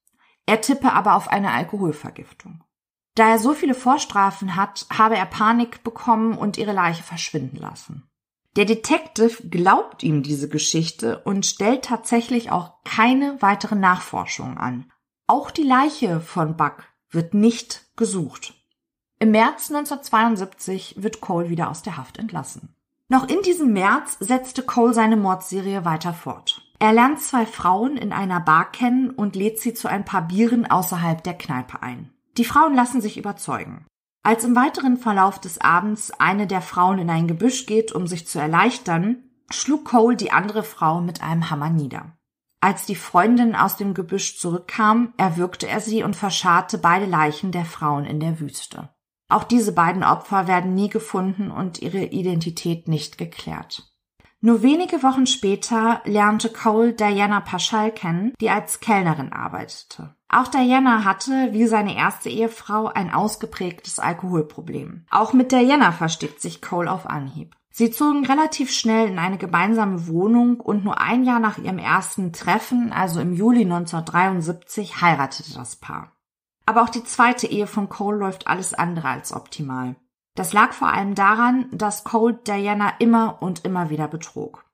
Er 0.46 0.60
tippe 0.60 0.92
aber 0.92 1.16
auf 1.16 1.26
eine 1.26 1.50
Alkoholvergiftung. 1.50 2.62
Da 3.16 3.28
er 3.28 3.40
so 3.40 3.54
viele 3.54 3.74
Vorstrafen 3.74 4.54
hat, 4.54 4.86
habe 4.96 5.16
er 5.16 5.26
Panik 5.26 5.82
bekommen 5.82 6.38
und 6.38 6.58
ihre 6.58 6.70
Leiche 6.70 7.02
verschwinden 7.02 7.56
lassen. 7.56 8.08
Der 8.54 8.66
Detective 8.66 9.48
glaubt 9.48 10.04
ihm 10.04 10.22
diese 10.22 10.48
Geschichte 10.48 11.18
und 11.24 11.44
stellt 11.44 11.86
tatsächlich 11.86 12.52
auch 12.52 12.84
keine 12.84 13.42
weiteren 13.42 13.80
Nachforschungen 13.80 14.58
an. 14.58 14.92
Auch 15.26 15.50
die 15.50 15.64
Leiche 15.64 16.20
von 16.20 16.56
Buck 16.56 16.84
wird 17.10 17.34
nicht 17.34 17.84
gesucht. 17.96 18.54
Im 19.18 19.32
März 19.32 19.72
1972 19.72 21.02
wird 21.02 21.20
Cole 21.20 21.48
wieder 21.48 21.68
aus 21.68 21.82
der 21.82 21.96
Haft 21.96 22.18
entlassen. 22.18 22.75
Noch 23.08 23.28
in 23.28 23.40
diesem 23.42 23.72
März 23.72 24.16
setzte 24.18 24.62
Cole 24.62 24.92
seine 24.92 25.16
Mordserie 25.16 25.84
weiter 25.84 26.12
fort. 26.12 26.62
Er 26.80 26.92
lernt 26.92 27.20
zwei 27.20 27.46
Frauen 27.46 27.96
in 27.96 28.12
einer 28.12 28.40
Bar 28.40 28.70
kennen 28.72 29.10
und 29.10 29.36
lädt 29.36 29.60
sie 29.60 29.74
zu 29.74 29.88
ein 29.88 30.04
paar 30.04 30.22
Bieren 30.22 30.66
außerhalb 30.66 31.22
der 31.22 31.34
Kneipe 31.34 31.82
ein. 31.82 32.10
Die 32.36 32.44
Frauen 32.44 32.74
lassen 32.74 33.00
sich 33.00 33.16
überzeugen. 33.16 33.86
Als 34.24 34.44
im 34.44 34.56
weiteren 34.56 34.96
Verlauf 34.96 35.40
des 35.40 35.60
Abends 35.60 36.10
eine 36.10 36.48
der 36.48 36.60
Frauen 36.60 36.98
in 36.98 37.08
ein 37.08 37.28
Gebüsch 37.28 37.66
geht, 37.66 37.92
um 37.92 38.08
sich 38.08 38.26
zu 38.26 38.40
erleichtern, 38.40 39.22
schlug 39.50 39.84
Cole 39.84 40.16
die 40.16 40.32
andere 40.32 40.64
Frau 40.64 41.00
mit 41.00 41.22
einem 41.22 41.48
Hammer 41.48 41.70
nieder. 41.70 42.16
Als 42.60 42.86
die 42.86 42.96
Freundin 42.96 43.54
aus 43.54 43.76
dem 43.76 43.94
Gebüsch 43.94 44.38
zurückkam, 44.38 45.14
erwürgte 45.16 45.68
er 45.68 45.80
sie 45.80 46.02
und 46.02 46.16
verscharrte 46.16 46.78
beide 46.78 47.06
Leichen 47.06 47.52
der 47.52 47.64
Frauen 47.64 48.04
in 48.04 48.18
der 48.18 48.40
Wüste. 48.40 48.88
Auch 49.28 49.44
diese 49.44 49.72
beiden 49.72 50.04
Opfer 50.04 50.46
werden 50.46 50.74
nie 50.74 50.88
gefunden 50.88 51.50
und 51.50 51.80
ihre 51.82 52.04
Identität 52.04 52.88
nicht 52.88 53.18
geklärt. 53.18 53.92
Nur 54.40 54.62
wenige 54.62 55.02
Wochen 55.02 55.26
später 55.26 56.02
lernte 56.04 56.50
Cole 56.50 56.92
Diana 56.92 57.40
Paschal 57.40 57.90
kennen, 57.90 58.32
die 58.40 58.50
als 58.50 58.80
Kellnerin 58.80 59.32
arbeitete. 59.32 60.14
Auch 60.28 60.48
Diana 60.48 61.04
hatte, 61.04 61.48
wie 61.52 61.66
seine 61.66 61.96
erste 61.96 62.28
Ehefrau, 62.28 62.86
ein 62.86 63.12
ausgeprägtes 63.12 63.98
Alkoholproblem. 63.98 65.06
Auch 65.10 65.32
mit 65.32 65.52
Diana 65.52 65.92
versteht 65.92 66.40
sich 66.40 66.62
Cole 66.62 66.90
auf 66.90 67.06
Anhieb. 67.06 67.56
Sie 67.70 67.90
zogen 67.90 68.24
relativ 68.24 68.72
schnell 68.72 69.08
in 69.08 69.18
eine 69.18 69.36
gemeinsame 69.36 70.06
Wohnung 70.06 70.60
und 70.60 70.84
nur 70.84 71.00
ein 71.00 71.24
Jahr 71.24 71.40
nach 71.40 71.58
ihrem 71.58 71.78
ersten 71.78 72.32
Treffen, 72.32 72.92
also 72.92 73.20
im 73.20 73.34
Juli 73.34 73.62
1973, 73.62 75.02
heiratete 75.02 75.52
das 75.54 75.76
Paar. 75.76 76.15
Aber 76.66 76.82
auch 76.82 76.88
die 76.88 77.04
zweite 77.04 77.46
Ehe 77.46 77.66
von 77.66 77.88
Cole 77.88 78.18
läuft 78.18 78.48
alles 78.48 78.74
andere 78.74 79.08
als 79.08 79.32
optimal. 79.32 79.96
Das 80.34 80.52
lag 80.52 80.72
vor 80.72 80.88
allem 80.88 81.14
daran, 81.14 81.66
dass 81.72 82.04
Cole 82.04 82.34
Diana 82.46 82.92
immer 82.98 83.38
und 83.40 83.64
immer 83.64 83.88
wieder 83.88 84.08
betrog. 84.08 84.66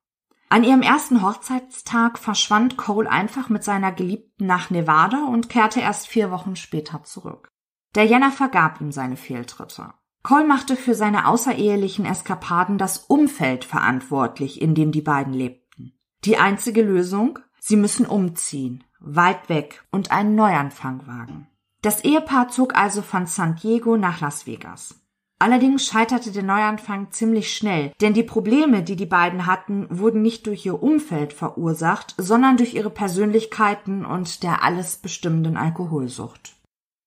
An 0.49 0.65
ihrem 0.65 0.83
ersten 0.83 1.23
Hochzeitstag 1.23 2.19
verschwand 2.19 2.77
Cole 2.77 3.09
einfach 3.09 3.49
mit 3.49 3.63
seiner 3.63 3.93
Geliebten 3.93 4.45
nach 4.47 4.69
Nevada 4.71 5.25
und 5.25 5.49
kehrte 5.49 5.81
erst 5.81 6.09
vier 6.09 6.31
Wochen 6.31 6.57
später 6.57 7.05
zurück. 7.05 7.49
Diana 7.95 8.31
vergab 8.31 8.81
ihm 8.81 8.91
seine 8.91 9.17
Fehltritte. 9.17 9.95
Cole 10.23 10.47
machte 10.47 10.77
für 10.77 10.95
seine 10.95 11.27
außerehelichen 11.27 12.05
Eskapaden 12.05 12.79
das 12.79 12.99
Umfeld 12.99 13.65
verantwortlich, 13.65 14.61
in 14.61 14.75
dem 14.75 14.93
die 14.93 15.01
beiden 15.01 15.33
lebten. 15.33 15.99
Die 16.25 16.37
einzige 16.37 16.83
Lösung? 16.83 17.39
Sie 17.59 17.77
müssen 17.77 18.07
umziehen, 18.07 18.85
weit 18.99 19.49
weg 19.49 19.85
und 19.91 20.11
einen 20.11 20.35
Neuanfang 20.35 21.07
wagen. 21.07 21.49
Das 21.83 22.05
Ehepaar 22.05 22.49
zog 22.49 22.77
also 22.77 23.03
von 23.03 23.27
San 23.27 23.57
Diego 23.57 23.97
nach 23.97 24.21
Las 24.21 24.47
Vegas. 24.47 24.95
Allerdings 25.41 25.85
scheiterte 25.85 26.31
der 26.31 26.45
Neuanfang 26.45 27.11
ziemlich 27.11 27.53
schnell, 27.53 27.91
denn 28.01 28.15
die 28.15 28.23
Probleme, 28.23 28.85
die 28.85 28.95
die 28.95 29.07
beiden 29.07 29.47
hatten, 29.47 29.89
wurden 29.91 30.23
nicht 30.23 30.47
durch 30.47 30.65
ihr 30.65 30.81
Umfeld 30.81 31.33
verursacht, 31.33 32.15
sondern 32.17 32.57
durch 32.57 32.75
ihre 32.75 32.91
Persönlichkeiten 32.91 34.05
und 34.05 34.45
der 34.45 34.63
alles 34.63 34.99
bestimmenden 34.99 35.57
Alkoholsucht. 35.57 36.55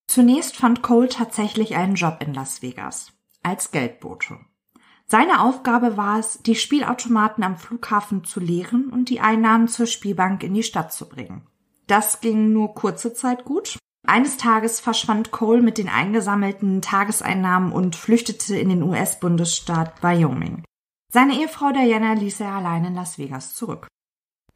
Zunächst 0.07 0.57
fand 0.57 0.81
Cole 0.81 1.07
tatsächlich 1.07 1.77
einen 1.77 1.95
Job 1.95 2.17
in 2.19 2.33
Las 2.33 2.61
Vegas 2.61 3.13
als 3.41 3.71
Geldbote. 3.71 4.39
Seine 5.05 5.41
Aufgabe 5.41 5.95
war 5.95 6.19
es, 6.19 6.39
die 6.41 6.55
Spielautomaten 6.55 7.43
am 7.45 7.55
Flughafen 7.55 8.25
zu 8.25 8.41
leeren 8.41 8.89
und 8.89 9.07
die 9.07 9.21
Einnahmen 9.21 9.69
zur 9.69 9.85
Spielbank 9.85 10.43
in 10.43 10.53
die 10.53 10.63
Stadt 10.63 10.91
zu 10.91 11.07
bringen. 11.07 11.47
Das 11.87 12.19
ging 12.19 12.51
nur 12.51 12.73
kurze 12.73 13.13
Zeit 13.13 13.45
gut, 13.45 13.77
eines 14.07 14.37
Tages 14.37 14.79
verschwand 14.79 15.31
Cole 15.31 15.61
mit 15.61 15.77
den 15.77 15.89
eingesammelten 15.89 16.81
Tageseinnahmen 16.81 17.71
und 17.71 17.95
flüchtete 17.95 18.57
in 18.57 18.69
den 18.69 18.83
US-Bundesstaat 18.83 20.01
Wyoming. 20.03 20.63
Seine 21.11 21.39
Ehefrau 21.39 21.71
Diana 21.71 22.13
ließ 22.13 22.41
er 22.41 22.53
allein 22.53 22.85
in 22.85 22.95
Las 22.95 23.17
Vegas 23.17 23.55
zurück. 23.55 23.87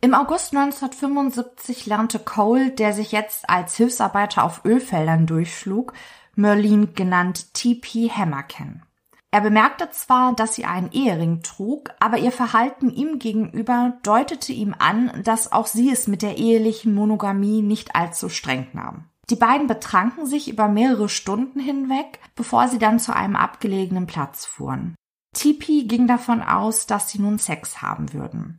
Im 0.01 0.13
August 0.13 0.55
1975 0.55 1.85
lernte 1.85 2.19
Cole, 2.19 2.71
der 2.71 2.93
sich 2.93 3.11
jetzt 3.11 3.49
als 3.49 3.75
Hilfsarbeiter 3.75 4.43
auf 4.43 4.63
Ölfeldern 4.63 5.25
durchschlug, 5.27 5.93
Merlin 6.35 6.93
genannt 6.93 7.53
TP 7.53 8.09
Hammer 8.09 8.43
kennen. 8.43 8.83
Er 9.31 9.41
bemerkte 9.41 9.91
zwar, 9.91 10.33
dass 10.33 10.55
sie 10.55 10.65
einen 10.65 10.91
Ehering 10.91 11.43
trug, 11.43 11.91
aber 11.99 12.17
ihr 12.17 12.31
Verhalten 12.31 12.89
ihm 12.89 13.19
gegenüber 13.19 13.99
deutete 14.03 14.53
ihm 14.53 14.73
an, 14.77 15.21
dass 15.23 15.51
auch 15.51 15.67
sie 15.67 15.91
es 15.91 16.07
mit 16.07 16.21
der 16.21 16.37
ehelichen 16.37 16.95
Monogamie 16.95 17.61
nicht 17.61 17.95
allzu 17.95 18.29
streng 18.29 18.67
nahm. 18.73 19.08
Die 19.29 19.35
beiden 19.35 19.67
betranken 19.67 20.25
sich 20.25 20.49
über 20.49 20.67
mehrere 20.67 21.07
Stunden 21.07 21.59
hinweg, 21.59 22.19
bevor 22.35 22.67
sie 22.67 22.79
dann 22.79 22.99
zu 22.99 23.15
einem 23.15 23.35
abgelegenen 23.35 24.07
Platz 24.07 24.45
fuhren. 24.45 24.95
Tipi 25.35 25.83
ging 25.83 26.07
davon 26.07 26.41
aus, 26.41 26.87
dass 26.87 27.09
sie 27.09 27.19
nun 27.19 27.37
Sex 27.37 27.81
haben 27.81 28.13
würden. 28.13 28.57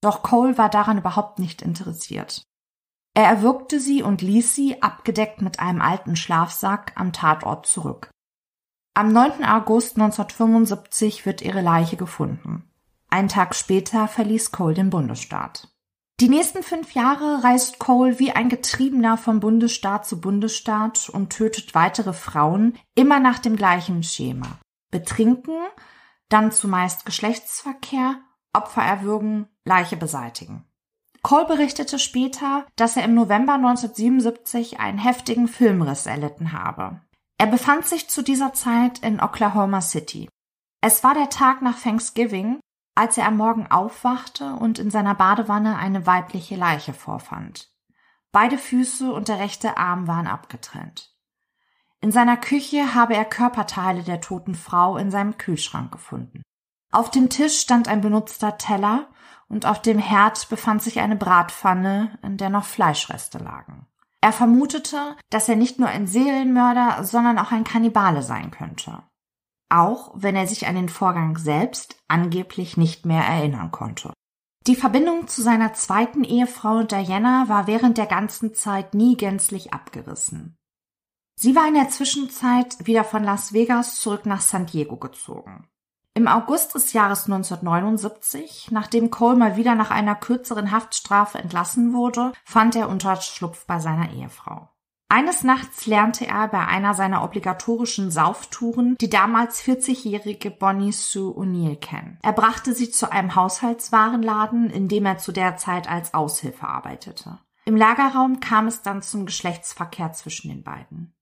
Doch 0.00 0.22
Cole 0.22 0.56
war 0.56 0.68
daran 0.68 0.98
überhaupt 0.98 1.38
nicht 1.38 1.62
interessiert. 1.62 2.42
Er 3.14 3.24
erwürgte 3.24 3.80
sie 3.80 4.02
und 4.02 4.22
ließ 4.22 4.54
sie, 4.54 4.82
abgedeckt 4.82 5.40
mit 5.40 5.60
einem 5.60 5.80
alten 5.80 6.16
Schlafsack, 6.16 6.92
am 6.96 7.12
Tatort 7.12 7.66
zurück. 7.66 8.10
Am 8.94 9.12
9. 9.12 9.44
August 9.44 9.96
1975 9.96 11.26
wird 11.26 11.42
ihre 11.42 11.60
Leiche 11.60 11.96
gefunden. 11.96 12.70
Einen 13.08 13.28
Tag 13.28 13.54
später 13.54 14.06
verließ 14.08 14.52
Cole 14.52 14.74
den 14.74 14.90
Bundesstaat. 14.90 15.73
Die 16.20 16.28
nächsten 16.28 16.62
fünf 16.62 16.94
Jahre 16.94 17.42
reist 17.42 17.80
Cole 17.80 18.20
wie 18.20 18.30
ein 18.30 18.48
Getriebener 18.48 19.18
von 19.18 19.40
Bundesstaat 19.40 20.06
zu 20.06 20.20
Bundesstaat 20.20 21.08
und 21.08 21.30
tötet 21.30 21.74
weitere 21.74 22.12
Frauen, 22.12 22.78
immer 22.94 23.18
nach 23.18 23.40
dem 23.40 23.56
gleichen 23.56 24.04
Schema. 24.04 24.58
Betrinken, 24.92 25.56
dann 26.28 26.52
zumeist 26.52 27.04
Geschlechtsverkehr, 27.04 28.20
Opfer 28.52 28.82
erwürgen, 28.82 29.48
Leiche 29.64 29.96
beseitigen. 29.96 30.64
Cole 31.22 31.46
berichtete 31.46 31.98
später, 31.98 32.64
dass 32.76 32.96
er 32.96 33.04
im 33.04 33.14
November 33.14 33.54
1977 33.54 34.78
einen 34.78 34.98
heftigen 34.98 35.48
Filmriss 35.48 36.06
erlitten 36.06 36.52
habe. 36.52 37.00
Er 37.38 37.46
befand 37.48 37.86
sich 37.86 38.08
zu 38.08 38.22
dieser 38.22 38.52
Zeit 38.52 39.00
in 39.00 39.20
Oklahoma 39.20 39.80
City. 39.80 40.28
Es 40.80 41.02
war 41.02 41.14
der 41.14 41.30
Tag 41.30 41.62
nach 41.62 41.80
Thanksgiving, 41.80 42.60
als 42.94 43.18
er 43.18 43.26
am 43.26 43.36
Morgen 43.36 43.66
aufwachte 43.70 44.54
und 44.54 44.78
in 44.78 44.90
seiner 44.90 45.14
Badewanne 45.14 45.76
eine 45.76 46.06
weibliche 46.06 46.56
Leiche 46.56 46.92
vorfand. 46.92 47.70
Beide 48.32 48.58
Füße 48.58 49.12
und 49.12 49.28
der 49.28 49.38
rechte 49.38 49.76
Arm 49.76 50.06
waren 50.06 50.26
abgetrennt. 50.26 51.12
In 52.00 52.12
seiner 52.12 52.36
Küche 52.36 52.94
habe 52.94 53.14
er 53.14 53.24
Körperteile 53.24 54.02
der 54.02 54.20
toten 54.20 54.54
Frau 54.54 54.96
in 54.96 55.10
seinem 55.10 55.38
Kühlschrank 55.38 55.90
gefunden. 55.90 56.42
Auf 56.92 57.10
dem 57.10 57.30
Tisch 57.30 57.60
stand 57.60 57.88
ein 57.88 58.00
benutzter 58.00 58.58
Teller 58.58 59.08
und 59.48 59.66
auf 59.66 59.80
dem 59.82 59.98
Herd 59.98 60.48
befand 60.48 60.82
sich 60.82 61.00
eine 61.00 61.16
Bratpfanne, 61.16 62.18
in 62.22 62.36
der 62.36 62.50
noch 62.50 62.64
Fleischreste 62.64 63.38
lagen. 63.38 63.86
Er 64.20 64.32
vermutete, 64.32 65.16
dass 65.30 65.48
er 65.48 65.56
nicht 65.56 65.78
nur 65.78 65.88
ein 65.88 66.06
Seelenmörder, 66.06 67.04
sondern 67.04 67.38
auch 67.38 67.52
ein 67.52 67.64
Kannibale 67.64 68.22
sein 68.22 68.50
könnte 68.50 69.02
auch 69.74 70.12
wenn 70.14 70.36
er 70.36 70.46
sich 70.46 70.66
an 70.66 70.76
den 70.76 70.88
Vorgang 70.88 71.36
selbst 71.36 71.96
angeblich 72.08 72.76
nicht 72.76 73.06
mehr 73.06 73.24
erinnern 73.24 73.70
konnte. 73.70 74.12
Die 74.66 74.76
Verbindung 74.76 75.26
zu 75.28 75.42
seiner 75.42 75.74
zweiten 75.74 76.24
Ehefrau 76.24 76.84
Diana 76.84 77.48
war 77.48 77.66
während 77.66 77.98
der 77.98 78.06
ganzen 78.06 78.54
Zeit 78.54 78.94
nie 78.94 79.16
gänzlich 79.16 79.74
abgerissen. 79.74 80.56
Sie 81.36 81.56
war 81.56 81.66
in 81.68 81.74
der 81.74 81.90
Zwischenzeit 81.90 82.76
wieder 82.86 83.04
von 83.04 83.24
Las 83.24 83.52
Vegas 83.52 84.00
zurück 84.00 84.24
nach 84.24 84.40
San 84.40 84.66
Diego 84.66 84.96
gezogen. 84.96 85.68
Im 86.14 86.28
August 86.28 86.76
des 86.76 86.92
Jahres 86.92 87.24
1979, 87.24 88.68
nachdem 88.70 89.10
Cole 89.10 89.36
mal 89.36 89.56
wieder 89.56 89.74
nach 89.74 89.90
einer 89.90 90.14
kürzeren 90.14 90.70
Haftstrafe 90.70 91.38
entlassen 91.38 91.92
wurde, 91.92 92.32
fand 92.44 92.76
er 92.76 92.88
Unterschlupf 92.88 93.66
bei 93.66 93.80
seiner 93.80 94.12
Ehefrau. 94.12 94.68
Eines 95.08 95.44
Nachts 95.44 95.86
lernte 95.86 96.26
er 96.26 96.48
bei 96.48 96.66
einer 96.66 96.94
seiner 96.94 97.22
obligatorischen 97.22 98.10
Sauftouren 98.10 98.96
die 99.00 99.10
damals 99.10 99.62
40-jährige 99.62 100.50
Bonnie 100.50 100.92
Sue 100.92 101.32
O'Neill 101.32 101.76
kennen. 101.76 102.18
Er 102.22 102.32
brachte 102.32 102.74
sie 102.74 102.90
zu 102.90 103.12
einem 103.12 103.34
Haushaltswarenladen, 103.34 104.70
in 104.70 104.88
dem 104.88 105.06
er 105.06 105.18
zu 105.18 105.30
der 105.30 105.56
Zeit 105.56 105.88
als 105.88 106.14
Aushilfe 106.14 106.66
arbeitete. 106.66 107.38
Im 107.66 107.76
Lagerraum 107.76 108.40
kam 108.40 108.66
es 108.66 108.82
dann 108.82 109.02
zum 109.02 109.26
Geschlechtsverkehr 109.26 110.12
zwischen 110.12 110.48
den 110.48 110.64
beiden. 110.64 111.14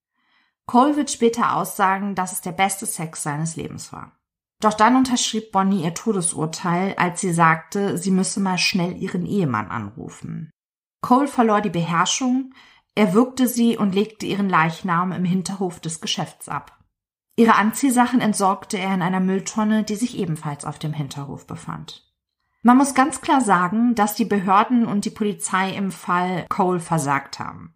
Cole 0.66 0.97
wird 0.97 1.11
später 1.11 1.57
aussagen, 1.57 2.14
dass 2.14 2.33
es 2.33 2.40
der 2.40 2.53
beste 2.53 2.87
Sex 2.87 3.23
seines 3.23 3.57
Lebens 3.57 3.92
war. 3.92 4.12
Doch 4.61 4.75
dann 4.75 4.97
unterschrieb 4.97 5.51
Bonnie 5.51 5.83
ihr 5.85 5.92
Todesurteil, 5.95 6.95
als 6.97 7.21
sie 7.21 7.33
sagte, 7.33 7.99
sie 7.99 8.12
müsse 8.12 8.38
mal 8.38 8.59
schnell 8.59 8.97
ihren 8.97 9.27
Ehemann 9.27 9.68
anrufen. 9.68 10.51
Cole 11.01 11.27
verlor 11.27 11.61
die 11.61 11.71
Beherrschung, 11.71 12.55
er 12.95 13.15
würgte 13.15 13.49
sie 13.49 13.77
und 13.77 13.95
legte 13.95 14.27
ihren 14.27 14.49
Leichnam 14.49 15.13
im 15.13 15.25
Hinterhof 15.25 15.81
des 15.81 16.01
Geschäfts 16.01 16.49
ab. 16.49 16.79
Ihre 17.37 17.55
Anziehsachen 17.55 18.21
entsorgte 18.21 18.79
er 18.79 18.93
in 18.93 19.03
einer 19.03 19.21
Mülltonne, 19.21 19.85
die 19.85 19.95
sich 19.95 20.19
ebenfalls 20.19 20.65
auf 20.65 20.79
dem 20.79 20.93
Hinterhof 20.93 21.47
befand. 21.47 22.07
Man 22.63 22.77
muss 22.77 22.95
ganz 22.95 23.21
klar 23.21 23.41
sagen, 23.41 23.95
dass 23.95 24.15
die 24.15 24.27
Behörden 24.27 24.87
und 24.87 25.05
die 25.05 25.11
Polizei 25.11 25.71
im 25.71 25.91
Fall 25.91 26.47
Cole 26.49 26.81
versagt 26.81 27.39
haben. 27.39 27.75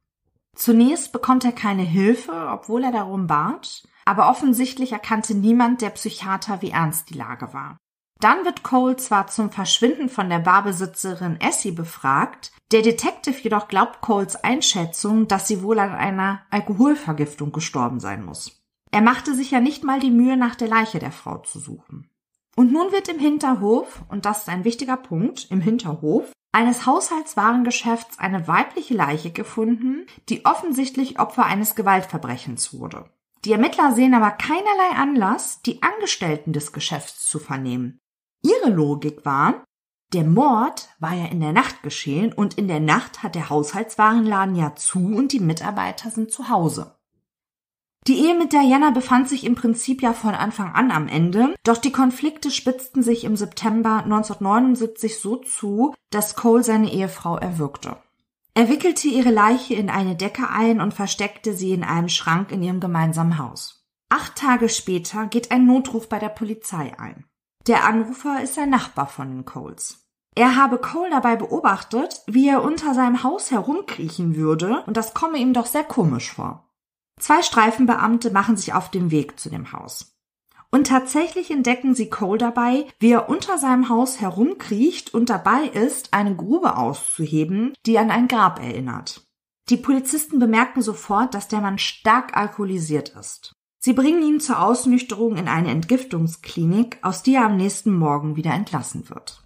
Zunächst 0.54 1.12
bekommt 1.12 1.44
er 1.44 1.52
keine 1.52 1.82
Hilfe, 1.82 2.48
obwohl 2.50 2.84
er 2.84 2.92
darum 2.92 3.26
bat, 3.26 3.82
aber 4.04 4.30
offensichtlich 4.30 4.92
erkannte 4.92 5.34
niemand 5.34 5.80
der 5.80 5.90
Psychiater, 5.90 6.62
wie 6.62 6.70
ernst 6.70 7.10
die 7.10 7.18
Lage 7.18 7.52
war. 7.52 7.78
Dann 8.20 8.44
wird 8.44 8.62
Cole 8.62 8.96
zwar 8.96 9.26
zum 9.26 9.50
Verschwinden 9.50 10.08
von 10.08 10.30
der 10.30 10.38
Barbesitzerin 10.38 11.38
Essie 11.40 11.72
befragt, 11.72 12.50
der 12.72 12.82
Detective 12.82 13.38
jedoch 13.40 13.68
glaubt 13.68 14.00
Coles 14.00 14.36
Einschätzung, 14.36 15.28
dass 15.28 15.46
sie 15.46 15.62
wohl 15.62 15.78
an 15.78 15.92
einer 15.92 16.40
Alkoholvergiftung 16.50 17.52
gestorben 17.52 18.00
sein 18.00 18.24
muss. 18.24 18.62
Er 18.90 19.02
machte 19.02 19.34
sich 19.34 19.50
ja 19.50 19.60
nicht 19.60 19.84
mal 19.84 20.00
die 20.00 20.10
Mühe, 20.10 20.36
nach 20.36 20.54
der 20.54 20.68
Leiche 20.68 20.98
der 20.98 21.12
Frau 21.12 21.38
zu 21.38 21.58
suchen. 21.58 22.10
Und 22.56 22.72
nun 22.72 22.90
wird 22.90 23.08
im 23.08 23.18
Hinterhof, 23.18 24.02
und 24.08 24.24
das 24.24 24.38
ist 24.38 24.48
ein 24.48 24.64
wichtiger 24.64 24.96
Punkt, 24.96 25.50
im 25.50 25.60
Hinterhof 25.60 26.32
eines 26.52 26.86
Haushaltswarengeschäfts 26.86 28.18
eine 28.18 28.48
weibliche 28.48 28.94
Leiche 28.94 29.30
gefunden, 29.30 30.06
die 30.30 30.46
offensichtlich 30.46 31.20
Opfer 31.20 31.44
eines 31.44 31.74
Gewaltverbrechens 31.74 32.72
wurde. 32.72 33.10
Die 33.44 33.52
Ermittler 33.52 33.92
sehen 33.92 34.14
aber 34.14 34.30
keinerlei 34.30 34.96
Anlass, 34.96 35.60
die 35.60 35.82
Angestellten 35.82 36.54
des 36.54 36.72
Geschäfts 36.72 37.28
zu 37.28 37.38
vernehmen. 37.38 38.00
Ihre 38.46 38.70
Logik 38.70 39.24
war, 39.24 39.64
der 40.12 40.24
Mord 40.24 40.88
war 41.00 41.14
ja 41.14 41.26
in 41.26 41.40
der 41.40 41.52
Nacht 41.52 41.82
geschehen 41.82 42.32
und 42.32 42.54
in 42.54 42.68
der 42.68 42.80
Nacht 42.80 43.22
hat 43.22 43.34
der 43.34 43.50
Haushaltswarenladen 43.50 44.54
ja 44.54 44.76
zu 44.76 44.98
und 44.98 45.32
die 45.32 45.40
Mitarbeiter 45.40 46.10
sind 46.10 46.30
zu 46.30 46.48
Hause. 46.48 46.96
Die 48.06 48.24
Ehe 48.24 48.38
mit 48.38 48.52
Diana 48.52 48.92
befand 48.92 49.28
sich 49.28 49.42
im 49.42 49.56
Prinzip 49.56 50.00
ja 50.00 50.12
von 50.12 50.34
Anfang 50.34 50.72
an 50.72 50.92
am 50.92 51.08
Ende, 51.08 51.56
doch 51.64 51.78
die 51.78 51.90
Konflikte 51.90 52.52
spitzten 52.52 53.02
sich 53.02 53.24
im 53.24 53.36
September 53.36 54.04
1979 54.04 55.18
so 55.18 55.36
zu, 55.36 55.92
dass 56.10 56.36
Cole 56.36 56.62
seine 56.62 56.92
Ehefrau 56.92 57.36
erwürgte. 57.36 57.96
Er 58.54 58.68
wickelte 58.68 59.08
ihre 59.08 59.30
Leiche 59.30 59.74
in 59.74 59.90
eine 59.90 60.14
Decke 60.14 60.48
ein 60.48 60.80
und 60.80 60.94
versteckte 60.94 61.52
sie 61.52 61.72
in 61.72 61.82
einem 61.82 62.08
Schrank 62.08 62.52
in 62.52 62.62
ihrem 62.62 62.78
gemeinsamen 62.78 63.38
Haus. 63.38 63.84
Acht 64.08 64.36
Tage 64.36 64.68
später 64.68 65.26
geht 65.26 65.50
ein 65.50 65.66
Notruf 65.66 66.08
bei 66.08 66.20
der 66.20 66.28
Polizei 66.28 66.96
ein. 66.96 67.24
Der 67.66 67.84
Anrufer 67.84 68.42
ist 68.42 68.58
ein 68.58 68.70
Nachbar 68.70 69.08
von 69.08 69.28
den 69.28 69.44
Coles. 69.44 70.06
Er 70.36 70.54
habe 70.54 70.78
Cole 70.78 71.10
dabei 71.10 71.34
beobachtet, 71.34 72.22
wie 72.26 72.48
er 72.48 72.62
unter 72.62 72.94
seinem 72.94 73.22
Haus 73.24 73.50
herumkriechen 73.50 74.36
würde, 74.36 74.84
und 74.86 74.96
das 74.96 75.14
komme 75.14 75.38
ihm 75.38 75.52
doch 75.52 75.66
sehr 75.66 75.82
komisch 75.82 76.32
vor. 76.32 76.70
Zwei 77.18 77.42
Streifenbeamte 77.42 78.30
machen 78.30 78.56
sich 78.56 78.74
auf 78.74 78.90
den 78.90 79.10
Weg 79.10 79.40
zu 79.40 79.48
dem 79.48 79.72
Haus. 79.72 80.16
Und 80.70 80.88
tatsächlich 80.88 81.50
entdecken 81.50 81.94
sie 81.94 82.10
Cole 82.10 82.38
dabei, 82.38 82.86
wie 82.98 83.12
er 83.12 83.28
unter 83.30 83.56
seinem 83.56 83.88
Haus 83.88 84.20
herumkriecht 84.20 85.14
und 85.14 85.30
dabei 85.30 85.64
ist, 85.64 86.12
eine 86.12 86.36
Grube 86.36 86.76
auszuheben, 86.76 87.72
die 87.86 87.98
an 87.98 88.10
ein 88.10 88.28
Grab 88.28 88.62
erinnert. 88.62 89.26
Die 89.70 89.78
Polizisten 89.78 90.38
bemerken 90.38 90.82
sofort, 90.82 91.34
dass 91.34 91.48
der 91.48 91.60
Mann 91.60 91.78
stark 91.78 92.36
alkoholisiert 92.36 93.08
ist. 93.10 93.55
Sie 93.86 93.92
bringen 93.92 94.20
ihn 94.20 94.40
zur 94.40 94.60
Ausnüchterung 94.60 95.36
in 95.36 95.46
eine 95.46 95.70
Entgiftungsklinik, 95.70 96.98
aus 97.02 97.22
der 97.22 97.42
er 97.42 97.46
am 97.46 97.56
nächsten 97.56 97.96
Morgen 97.96 98.34
wieder 98.34 98.52
entlassen 98.52 99.08
wird. 99.08 99.44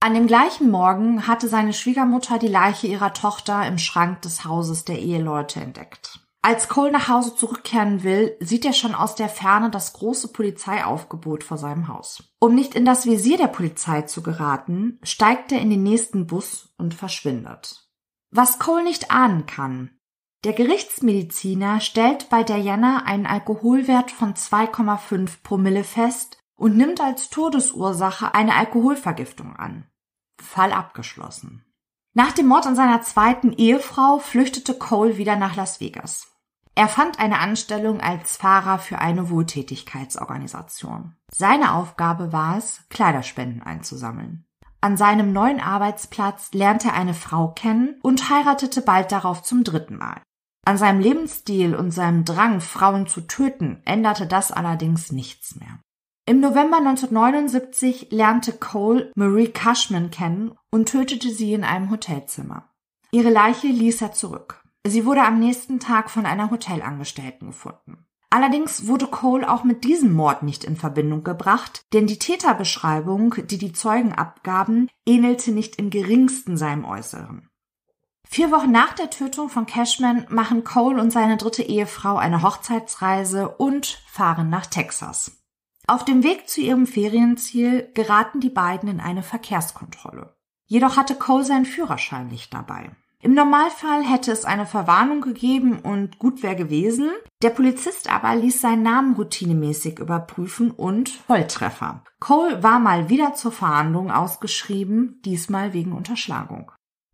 An 0.00 0.14
dem 0.14 0.26
gleichen 0.26 0.70
Morgen 0.70 1.26
hatte 1.26 1.48
seine 1.48 1.74
Schwiegermutter 1.74 2.38
die 2.38 2.48
Leiche 2.48 2.86
ihrer 2.86 3.12
Tochter 3.12 3.66
im 3.66 3.76
Schrank 3.76 4.22
des 4.22 4.46
Hauses 4.46 4.86
der 4.86 5.00
Eheleute 5.00 5.60
entdeckt. 5.60 6.20
Als 6.40 6.70
Cole 6.70 6.92
nach 6.92 7.08
Hause 7.08 7.36
zurückkehren 7.36 8.04
will, 8.04 8.38
sieht 8.40 8.64
er 8.64 8.72
schon 8.72 8.94
aus 8.94 9.16
der 9.16 9.28
Ferne 9.28 9.68
das 9.68 9.92
große 9.92 10.28
Polizeiaufgebot 10.28 11.44
vor 11.44 11.58
seinem 11.58 11.88
Haus. 11.88 12.24
Um 12.40 12.54
nicht 12.54 12.74
in 12.74 12.86
das 12.86 13.04
Visier 13.04 13.36
der 13.36 13.48
Polizei 13.48 14.00
zu 14.00 14.22
geraten, 14.22 14.98
steigt 15.02 15.52
er 15.52 15.60
in 15.60 15.68
den 15.68 15.82
nächsten 15.82 16.26
Bus 16.26 16.72
und 16.78 16.94
verschwindet. 16.94 17.86
Was 18.30 18.58
Cole 18.58 18.84
nicht 18.84 19.10
ahnen 19.10 19.44
kann, 19.44 19.90
der 20.44 20.52
Gerichtsmediziner 20.52 21.80
stellt 21.80 22.28
bei 22.28 22.42
Diana 22.42 23.04
einen 23.06 23.26
Alkoholwert 23.26 24.10
von 24.10 24.34
2,5 24.34 25.42
Promille 25.42 25.84
fest 25.84 26.38
und 26.54 26.76
nimmt 26.76 27.00
als 27.00 27.30
Todesursache 27.30 28.34
eine 28.34 28.54
Alkoholvergiftung 28.54 29.56
an. 29.56 29.86
Fall 30.40 30.72
abgeschlossen. 30.72 31.64
Nach 32.12 32.32
dem 32.32 32.46
Mord 32.46 32.66
an 32.66 32.76
seiner 32.76 33.02
zweiten 33.02 33.52
Ehefrau 33.52 34.18
flüchtete 34.18 34.74
Cole 34.74 35.16
wieder 35.16 35.36
nach 35.36 35.56
Las 35.56 35.80
Vegas. 35.80 36.28
Er 36.76 36.88
fand 36.88 37.18
eine 37.18 37.38
Anstellung 37.38 38.00
als 38.00 38.36
Fahrer 38.36 38.78
für 38.78 38.98
eine 38.98 39.30
Wohltätigkeitsorganisation. 39.30 41.16
Seine 41.32 41.74
Aufgabe 41.74 42.32
war 42.32 42.58
es, 42.58 42.82
Kleiderspenden 42.90 43.62
einzusammeln. 43.62 44.44
An 44.80 44.96
seinem 44.96 45.32
neuen 45.32 45.60
Arbeitsplatz 45.60 46.52
lernte 46.52 46.88
er 46.88 46.94
eine 46.94 47.14
Frau 47.14 47.48
kennen 47.48 47.98
und 48.02 48.28
heiratete 48.28 48.82
bald 48.82 49.12
darauf 49.12 49.42
zum 49.42 49.64
dritten 49.64 49.96
Mal. 49.96 50.20
An 50.66 50.78
seinem 50.78 51.00
Lebensstil 51.00 51.74
und 51.74 51.90
seinem 51.90 52.24
Drang, 52.24 52.60
Frauen 52.60 53.06
zu 53.06 53.20
töten, 53.22 53.82
änderte 53.84 54.26
das 54.26 54.50
allerdings 54.50 55.12
nichts 55.12 55.56
mehr. 55.56 55.80
Im 56.26 56.40
November 56.40 56.78
1979 56.78 58.08
lernte 58.10 58.52
Cole 58.52 59.12
Marie 59.14 59.52
Cushman 59.52 60.10
kennen 60.10 60.52
und 60.70 60.88
tötete 60.88 61.30
sie 61.30 61.52
in 61.52 61.64
einem 61.64 61.90
Hotelzimmer. 61.90 62.70
Ihre 63.10 63.28
Leiche 63.28 63.66
ließ 63.66 64.00
er 64.00 64.12
zurück. 64.12 64.62
Sie 64.86 65.04
wurde 65.04 65.22
am 65.22 65.38
nächsten 65.38 65.80
Tag 65.80 66.10
von 66.10 66.24
einer 66.24 66.50
Hotelangestellten 66.50 67.48
gefunden. 67.48 68.06
Allerdings 68.30 68.86
wurde 68.86 69.06
Cole 69.06 69.48
auch 69.48 69.64
mit 69.64 69.84
diesem 69.84 70.12
Mord 70.12 70.42
nicht 70.42 70.64
in 70.64 70.76
Verbindung 70.76 71.22
gebracht, 71.24 71.82
denn 71.92 72.06
die 72.06 72.18
Täterbeschreibung, 72.18 73.34
die 73.46 73.58
die 73.58 73.72
Zeugen 73.72 74.12
abgaben, 74.12 74.88
ähnelte 75.06 75.52
nicht 75.52 75.76
im 75.76 75.90
geringsten 75.90 76.56
seinem 76.56 76.84
Äußeren. 76.84 77.48
Vier 78.28 78.50
Wochen 78.50 78.72
nach 78.72 78.94
der 78.94 79.10
Tötung 79.10 79.48
von 79.48 79.66
Cashman 79.66 80.26
machen 80.28 80.64
Cole 80.64 81.00
und 81.00 81.12
seine 81.12 81.36
dritte 81.36 81.62
Ehefrau 81.62 82.16
eine 82.16 82.42
Hochzeitsreise 82.42 83.48
und 83.48 84.02
fahren 84.10 84.50
nach 84.50 84.66
Texas. 84.66 85.40
Auf 85.86 86.04
dem 86.04 86.22
Weg 86.22 86.48
zu 86.48 86.60
ihrem 86.60 86.86
Ferienziel 86.86 87.90
geraten 87.94 88.40
die 88.40 88.50
beiden 88.50 88.88
in 88.88 89.00
eine 89.00 89.22
Verkehrskontrolle. 89.22 90.34
Jedoch 90.66 90.96
hatte 90.96 91.14
Cole 91.14 91.44
seinen 91.44 91.66
Führerschein 91.66 92.28
nicht 92.28 92.54
dabei. 92.54 92.90
Im 93.20 93.32
Normalfall 93.32 94.02
hätte 94.04 94.32
es 94.32 94.44
eine 94.44 94.66
Verwarnung 94.66 95.22
gegeben 95.22 95.78
und 95.78 96.18
gut 96.18 96.42
wäre 96.42 96.56
gewesen. 96.56 97.10
Der 97.42 97.50
Polizist 97.50 98.10
aber 98.10 98.36
ließ 98.36 98.60
seinen 98.60 98.82
Namen 98.82 99.14
routinemäßig 99.14 99.98
überprüfen 99.98 100.70
und 100.70 101.08
Volltreffer. 101.08 102.02
Cole 102.20 102.62
war 102.62 102.78
mal 102.78 103.08
wieder 103.08 103.32
zur 103.32 103.52
Verhandlung 103.52 104.10
ausgeschrieben, 104.10 105.22
diesmal 105.24 105.72
wegen 105.72 105.92
Unterschlagung. 105.92 106.70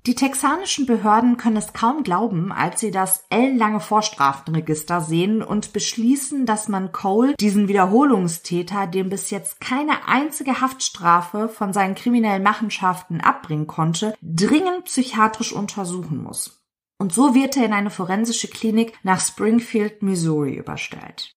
Die 0.06 0.14
texanischen 0.14 0.86
Behörden 0.86 1.36
können 1.36 1.58
es 1.58 1.74
kaum 1.74 2.02
glauben, 2.04 2.52
als 2.52 2.80
sie 2.80 2.90
das 2.90 3.26
ellenlange 3.28 3.80
Vorstrafenregister 3.80 5.02
sehen 5.02 5.42
und 5.42 5.74
beschließen, 5.74 6.46
dass 6.46 6.68
man 6.68 6.90
Cole, 6.92 7.34
diesen 7.38 7.68
Wiederholungstäter, 7.68 8.86
dem 8.86 9.10
bis 9.10 9.28
jetzt 9.28 9.60
keine 9.60 10.08
einzige 10.08 10.62
Haftstrafe 10.62 11.50
von 11.50 11.74
seinen 11.74 11.94
kriminellen 11.94 12.42
Machenschaften 12.42 13.20
abbringen 13.20 13.66
konnte, 13.66 14.14
dringend 14.22 14.84
psychiatrisch 14.84 15.52
untersuchen 15.52 16.22
muss. 16.22 16.62
Und 16.98 17.12
so 17.12 17.34
wird 17.34 17.58
er 17.58 17.66
in 17.66 17.74
eine 17.74 17.90
forensische 17.90 18.48
Klinik 18.48 18.98
nach 19.02 19.20
Springfield, 19.20 20.02
Missouri 20.02 20.54
überstellt. 20.54 21.34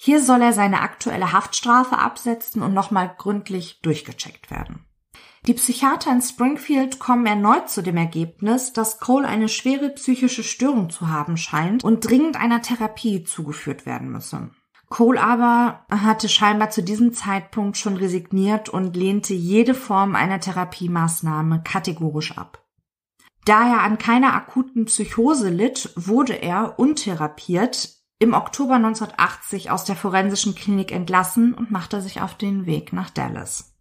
Hier 0.00 0.20
soll 0.20 0.42
er 0.42 0.52
seine 0.52 0.80
aktuelle 0.80 1.32
Haftstrafe 1.32 1.98
absetzen 1.98 2.62
und 2.62 2.74
nochmal 2.74 3.14
gründlich 3.16 3.80
durchgecheckt 3.82 4.50
werden. 4.50 4.84
Die 5.48 5.54
Psychiater 5.54 6.12
in 6.12 6.22
Springfield 6.22 7.00
kommen 7.00 7.26
erneut 7.26 7.68
zu 7.68 7.82
dem 7.82 7.96
Ergebnis, 7.96 8.72
dass 8.72 9.00
Cole 9.00 9.26
eine 9.26 9.48
schwere 9.48 9.90
psychische 9.90 10.44
Störung 10.44 10.88
zu 10.88 11.08
haben 11.08 11.36
scheint 11.36 11.82
und 11.82 12.08
dringend 12.08 12.36
einer 12.36 12.62
Therapie 12.62 13.24
zugeführt 13.24 13.84
werden 13.84 14.12
müsse. 14.12 14.50
Cole 14.88 15.20
aber 15.20 15.84
hatte 15.90 16.28
scheinbar 16.28 16.70
zu 16.70 16.84
diesem 16.84 17.12
Zeitpunkt 17.12 17.76
schon 17.76 17.96
resigniert 17.96 18.68
und 18.68 18.94
lehnte 18.94 19.34
jede 19.34 19.74
Form 19.74 20.14
einer 20.14 20.38
Therapiemaßnahme 20.38 21.62
kategorisch 21.64 22.38
ab. 22.38 22.62
Da 23.44 23.68
er 23.68 23.80
an 23.82 23.98
keiner 23.98 24.34
akuten 24.34 24.84
Psychose 24.84 25.48
litt, 25.48 25.92
wurde 25.96 26.34
er 26.34 26.78
untherapiert 26.78 27.96
im 28.20 28.34
Oktober 28.34 28.74
1980 28.74 29.72
aus 29.72 29.84
der 29.84 29.96
forensischen 29.96 30.54
Klinik 30.54 30.92
entlassen 30.92 31.52
und 31.52 31.72
machte 31.72 32.00
sich 32.00 32.20
auf 32.20 32.36
den 32.36 32.66
Weg 32.66 32.92
nach 32.92 33.10
Dallas. 33.10 33.71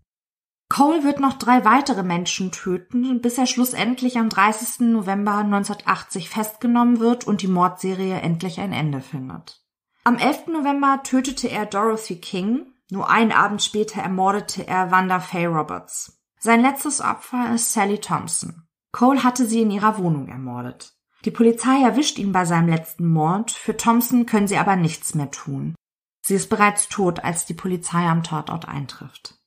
Cole 0.71 1.03
wird 1.03 1.19
noch 1.19 1.33
drei 1.33 1.65
weitere 1.65 2.01
Menschen 2.01 2.53
töten, 2.53 3.19
bis 3.19 3.37
er 3.37 3.45
schlussendlich 3.45 4.17
am 4.17 4.29
30. 4.29 4.87
November 4.87 5.39
1980 5.39 6.29
festgenommen 6.29 7.01
wird 7.01 7.27
und 7.27 7.41
die 7.41 7.49
Mordserie 7.49 8.21
endlich 8.21 8.57
ein 8.61 8.71
Ende 8.71 9.01
findet. 9.01 9.61
Am 10.05 10.17
11. 10.17 10.47
November 10.47 11.01
tötete 11.03 11.49
er 11.49 11.65
Dorothy 11.65 12.21
King, 12.21 12.67
nur 12.89 13.09
einen 13.09 13.33
Abend 13.33 13.61
später 13.61 14.01
ermordete 14.01 14.65
er 14.65 14.91
Wanda 14.91 15.19
Faye 15.19 15.47
Roberts. 15.47 16.21
Sein 16.39 16.61
letztes 16.61 17.01
Opfer 17.01 17.53
ist 17.53 17.73
Sally 17.73 17.97
Thompson. 17.97 18.65
Cole 18.93 19.25
hatte 19.25 19.45
sie 19.45 19.63
in 19.63 19.71
ihrer 19.71 19.97
Wohnung 19.97 20.29
ermordet. 20.29 20.93
Die 21.25 21.31
Polizei 21.31 21.81
erwischt 21.83 22.17
ihn 22.17 22.31
bei 22.31 22.45
seinem 22.45 22.69
letzten 22.69 23.11
Mord, 23.11 23.51
für 23.51 23.75
Thompson 23.75 24.25
können 24.25 24.47
sie 24.47 24.57
aber 24.57 24.77
nichts 24.77 25.15
mehr 25.15 25.31
tun. 25.31 25.75
Sie 26.21 26.35
ist 26.35 26.49
bereits 26.49 26.87
tot, 26.87 27.21
als 27.25 27.45
die 27.45 27.55
Polizei 27.55 28.07
am 28.07 28.23
Tatort 28.23 28.69
eintrifft. 28.69 29.40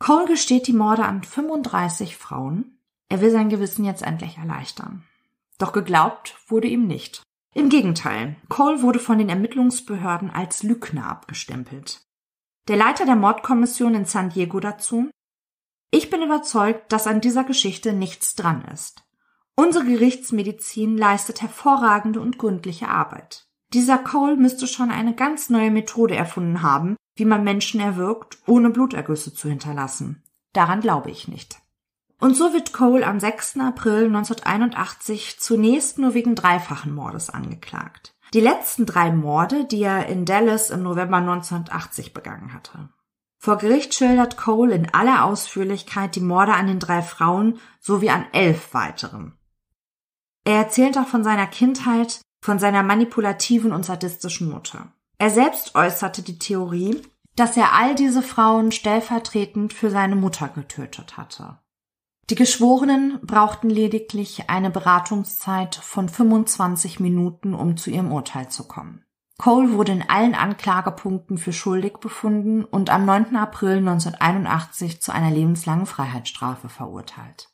Cole 0.00 0.24
gesteht 0.26 0.66
die 0.66 0.72
Morde 0.72 1.04
an 1.04 1.22
35 1.22 2.16
Frauen. 2.16 2.78
Er 3.10 3.20
will 3.20 3.30
sein 3.30 3.50
Gewissen 3.50 3.84
jetzt 3.84 4.02
endlich 4.02 4.38
erleichtern. 4.38 5.04
Doch 5.58 5.72
geglaubt 5.72 6.36
wurde 6.48 6.68
ihm 6.68 6.86
nicht. 6.86 7.22
Im 7.54 7.68
Gegenteil, 7.68 8.36
Cole 8.48 8.80
wurde 8.80 8.98
von 8.98 9.18
den 9.18 9.28
Ermittlungsbehörden 9.28 10.30
als 10.30 10.62
Lügner 10.62 11.06
abgestempelt. 11.06 12.00
Der 12.68 12.76
Leiter 12.76 13.04
der 13.04 13.16
Mordkommission 13.16 13.94
in 13.94 14.06
San 14.06 14.30
Diego 14.30 14.58
dazu 14.58 15.10
Ich 15.90 16.08
bin 16.08 16.22
überzeugt, 16.22 16.92
dass 16.92 17.06
an 17.06 17.20
dieser 17.20 17.44
Geschichte 17.44 17.92
nichts 17.92 18.34
dran 18.34 18.64
ist. 18.72 19.02
Unsere 19.54 19.84
Gerichtsmedizin 19.84 20.96
leistet 20.96 21.42
hervorragende 21.42 22.20
und 22.20 22.38
gründliche 22.38 22.88
Arbeit. 22.88 23.48
Dieser 23.74 23.98
Cole 23.98 24.36
müsste 24.36 24.66
schon 24.66 24.90
eine 24.90 25.14
ganz 25.14 25.50
neue 25.50 25.70
Methode 25.70 26.14
erfunden 26.14 26.62
haben, 26.62 26.96
wie 27.14 27.24
man 27.24 27.44
Menschen 27.44 27.80
erwürgt, 27.80 28.38
ohne 28.46 28.70
Blutergüsse 28.70 29.34
zu 29.34 29.48
hinterlassen. 29.48 30.22
Daran 30.52 30.80
glaube 30.80 31.10
ich 31.10 31.28
nicht. 31.28 31.58
Und 32.18 32.36
so 32.36 32.52
wird 32.52 32.72
Cole 32.72 33.06
am 33.06 33.18
6. 33.18 33.58
April 33.58 34.06
1981 34.06 35.40
zunächst 35.40 35.98
nur 35.98 36.14
wegen 36.14 36.34
dreifachen 36.34 36.94
Mordes 36.94 37.30
angeklagt. 37.30 38.14
Die 38.34 38.40
letzten 38.40 38.86
drei 38.86 39.10
Morde, 39.10 39.64
die 39.64 39.82
er 39.82 40.06
in 40.06 40.24
Dallas 40.24 40.70
im 40.70 40.82
November 40.82 41.16
1980 41.16 42.12
begangen 42.12 42.52
hatte. 42.52 42.90
Vor 43.38 43.56
Gericht 43.56 43.94
schildert 43.94 44.36
Cole 44.36 44.74
in 44.74 44.92
aller 44.92 45.24
Ausführlichkeit 45.24 46.14
die 46.14 46.20
Morde 46.20 46.52
an 46.52 46.66
den 46.66 46.78
drei 46.78 47.00
Frauen 47.00 47.58
sowie 47.80 48.10
an 48.10 48.26
elf 48.32 48.74
weiteren. 48.74 49.32
Er 50.44 50.56
erzählt 50.56 50.98
auch 50.98 51.06
von 51.06 51.24
seiner 51.24 51.46
Kindheit, 51.46 52.20
von 52.42 52.58
seiner 52.58 52.82
manipulativen 52.82 53.72
und 53.72 53.86
sadistischen 53.86 54.50
Mutter. 54.50 54.92
Er 55.20 55.28
selbst 55.28 55.74
äußerte 55.74 56.22
die 56.22 56.38
Theorie, 56.38 57.02
dass 57.36 57.54
er 57.54 57.74
all 57.74 57.94
diese 57.94 58.22
Frauen 58.22 58.72
stellvertretend 58.72 59.74
für 59.74 59.90
seine 59.90 60.16
Mutter 60.16 60.48
getötet 60.48 61.18
hatte. 61.18 61.58
Die 62.30 62.36
Geschworenen 62.36 63.20
brauchten 63.20 63.68
lediglich 63.68 64.48
eine 64.48 64.70
Beratungszeit 64.70 65.74
von 65.74 66.08
25 66.08 67.00
Minuten, 67.00 67.52
um 67.52 67.76
zu 67.76 67.90
ihrem 67.90 68.12
Urteil 68.12 68.48
zu 68.48 68.66
kommen. 68.66 69.04
Cole 69.36 69.74
wurde 69.74 69.92
in 69.92 70.08
allen 70.08 70.34
Anklagepunkten 70.34 71.36
für 71.36 71.52
schuldig 71.52 71.98
befunden 71.98 72.64
und 72.64 72.88
am 72.88 73.04
9. 73.04 73.36
April 73.36 73.76
1981 73.76 75.02
zu 75.02 75.12
einer 75.12 75.30
lebenslangen 75.30 75.84
Freiheitsstrafe 75.84 76.70
verurteilt. 76.70 77.50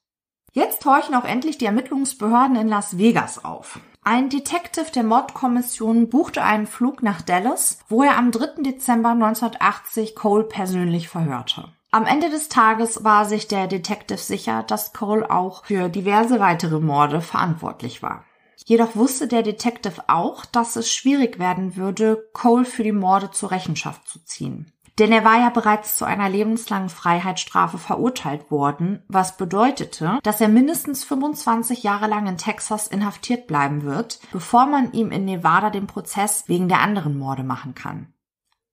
Jetzt 0.52 0.84
horchen 0.84 1.16
auch 1.16 1.24
endlich 1.24 1.58
die 1.58 1.66
Ermittlungsbehörden 1.66 2.54
in 2.54 2.68
Las 2.68 2.96
Vegas 2.96 3.44
auf. 3.44 3.80
Ein 4.08 4.28
Detective 4.28 4.92
der 4.92 5.02
Mordkommission 5.02 6.08
buchte 6.08 6.40
einen 6.40 6.68
Flug 6.68 7.02
nach 7.02 7.22
Dallas, 7.22 7.80
wo 7.88 8.04
er 8.04 8.16
am 8.16 8.30
3. 8.30 8.62
Dezember 8.62 9.08
1980 9.08 10.14
Cole 10.14 10.44
persönlich 10.44 11.08
verhörte. 11.08 11.72
Am 11.90 12.06
Ende 12.06 12.30
des 12.30 12.48
Tages 12.48 13.02
war 13.02 13.24
sich 13.24 13.48
der 13.48 13.66
Detective 13.66 14.18
sicher, 14.18 14.62
dass 14.62 14.92
Cole 14.92 15.28
auch 15.28 15.64
für 15.64 15.88
diverse 15.88 16.38
weitere 16.38 16.78
Morde 16.78 17.20
verantwortlich 17.20 18.00
war. 18.00 18.24
Jedoch 18.64 18.94
wusste 18.94 19.26
der 19.26 19.42
Detective 19.42 20.00
auch, 20.06 20.44
dass 20.44 20.76
es 20.76 20.88
schwierig 20.88 21.40
werden 21.40 21.74
würde, 21.74 22.28
Cole 22.32 22.64
für 22.64 22.84
die 22.84 22.92
Morde 22.92 23.32
zur 23.32 23.50
Rechenschaft 23.50 24.06
zu 24.06 24.24
ziehen. 24.24 24.72
Denn 24.98 25.12
er 25.12 25.24
war 25.24 25.38
ja 25.38 25.50
bereits 25.50 25.96
zu 25.96 26.06
einer 26.06 26.28
lebenslangen 26.30 26.88
Freiheitsstrafe 26.88 27.76
verurteilt 27.76 28.50
worden, 28.50 29.02
was 29.08 29.36
bedeutete, 29.36 30.18
dass 30.22 30.40
er 30.40 30.48
mindestens 30.48 31.04
25 31.04 31.82
Jahre 31.82 32.06
lang 32.06 32.26
in 32.26 32.38
Texas 32.38 32.86
inhaftiert 32.86 33.46
bleiben 33.46 33.82
wird, 33.82 34.20
bevor 34.32 34.64
man 34.64 34.92
ihm 34.92 35.10
in 35.10 35.26
Nevada 35.26 35.68
den 35.68 35.86
Prozess 35.86 36.44
wegen 36.48 36.68
der 36.68 36.80
anderen 36.80 37.18
Morde 37.18 37.42
machen 37.42 37.74
kann. 37.74 38.14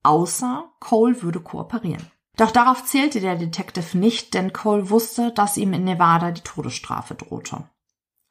Außer 0.03 0.71
Cole 0.79 1.21
würde 1.21 1.41
kooperieren. 1.41 2.09
Doch 2.37 2.51
darauf 2.51 2.85
zählte 2.85 3.19
der 3.19 3.35
Detective 3.35 3.97
nicht, 3.97 4.33
denn 4.33 4.53
Cole 4.53 4.89
wusste, 4.89 5.31
dass 5.31 5.57
ihm 5.57 5.73
in 5.73 5.83
Nevada 5.83 6.31
die 6.31 6.41
Todesstrafe 6.41 7.15
drohte. 7.15 7.69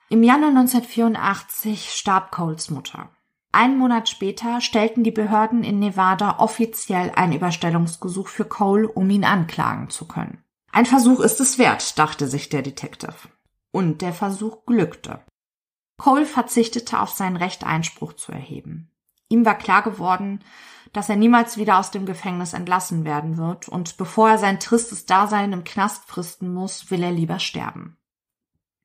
Im 0.08 0.22
Januar 0.22 0.50
1984 0.50 1.90
starb 1.92 2.32
Coles 2.32 2.70
Mutter. 2.70 3.10
Einen 3.54 3.76
Monat 3.76 4.08
später 4.08 4.62
stellten 4.62 5.04
die 5.04 5.10
Behörden 5.10 5.62
in 5.62 5.78
Nevada 5.78 6.38
offiziell 6.38 7.12
ein 7.14 7.34
Überstellungsgesuch 7.34 8.28
für 8.28 8.46
Cole, 8.46 8.88
um 8.88 9.10
ihn 9.10 9.24
anklagen 9.24 9.90
zu 9.90 10.08
können. 10.08 10.42
Ein 10.72 10.86
Versuch 10.86 11.20
ist 11.20 11.38
es 11.38 11.58
wert, 11.58 11.98
dachte 11.98 12.26
sich 12.26 12.48
der 12.48 12.62
Detective. 12.62 13.14
Und 13.70 14.00
der 14.00 14.14
Versuch 14.14 14.64
glückte. 14.64 15.20
Cole 15.98 16.24
verzichtete 16.24 16.98
auf 16.98 17.10
sein 17.10 17.36
Recht, 17.36 17.64
Einspruch 17.64 18.14
zu 18.14 18.32
erheben. 18.32 18.90
Ihm 19.28 19.44
war 19.44 19.56
klar 19.56 19.82
geworden, 19.82 20.42
dass 20.94 21.10
er 21.10 21.16
niemals 21.16 21.58
wieder 21.58 21.78
aus 21.78 21.90
dem 21.90 22.06
Gefängnis 22.06 22.54
entlassen 22.54 23.04
werden 23.04 23.36
wird, 23.36 23.68
und 23.68 23.98
bevor 23.98 24.30
er 24.30 24.38
sein 24.38 24.60
tristes 24.60 25.04
Dasein 25.04 25.52
im 25.52 25.64
Knast 25.64 26.06
fristen 26.06 26.52
muss, 26.52 26.90
will 26.90 27.02
er 27.02 27.12
lieber 27.12 27.38
sterben. 27.38 27.98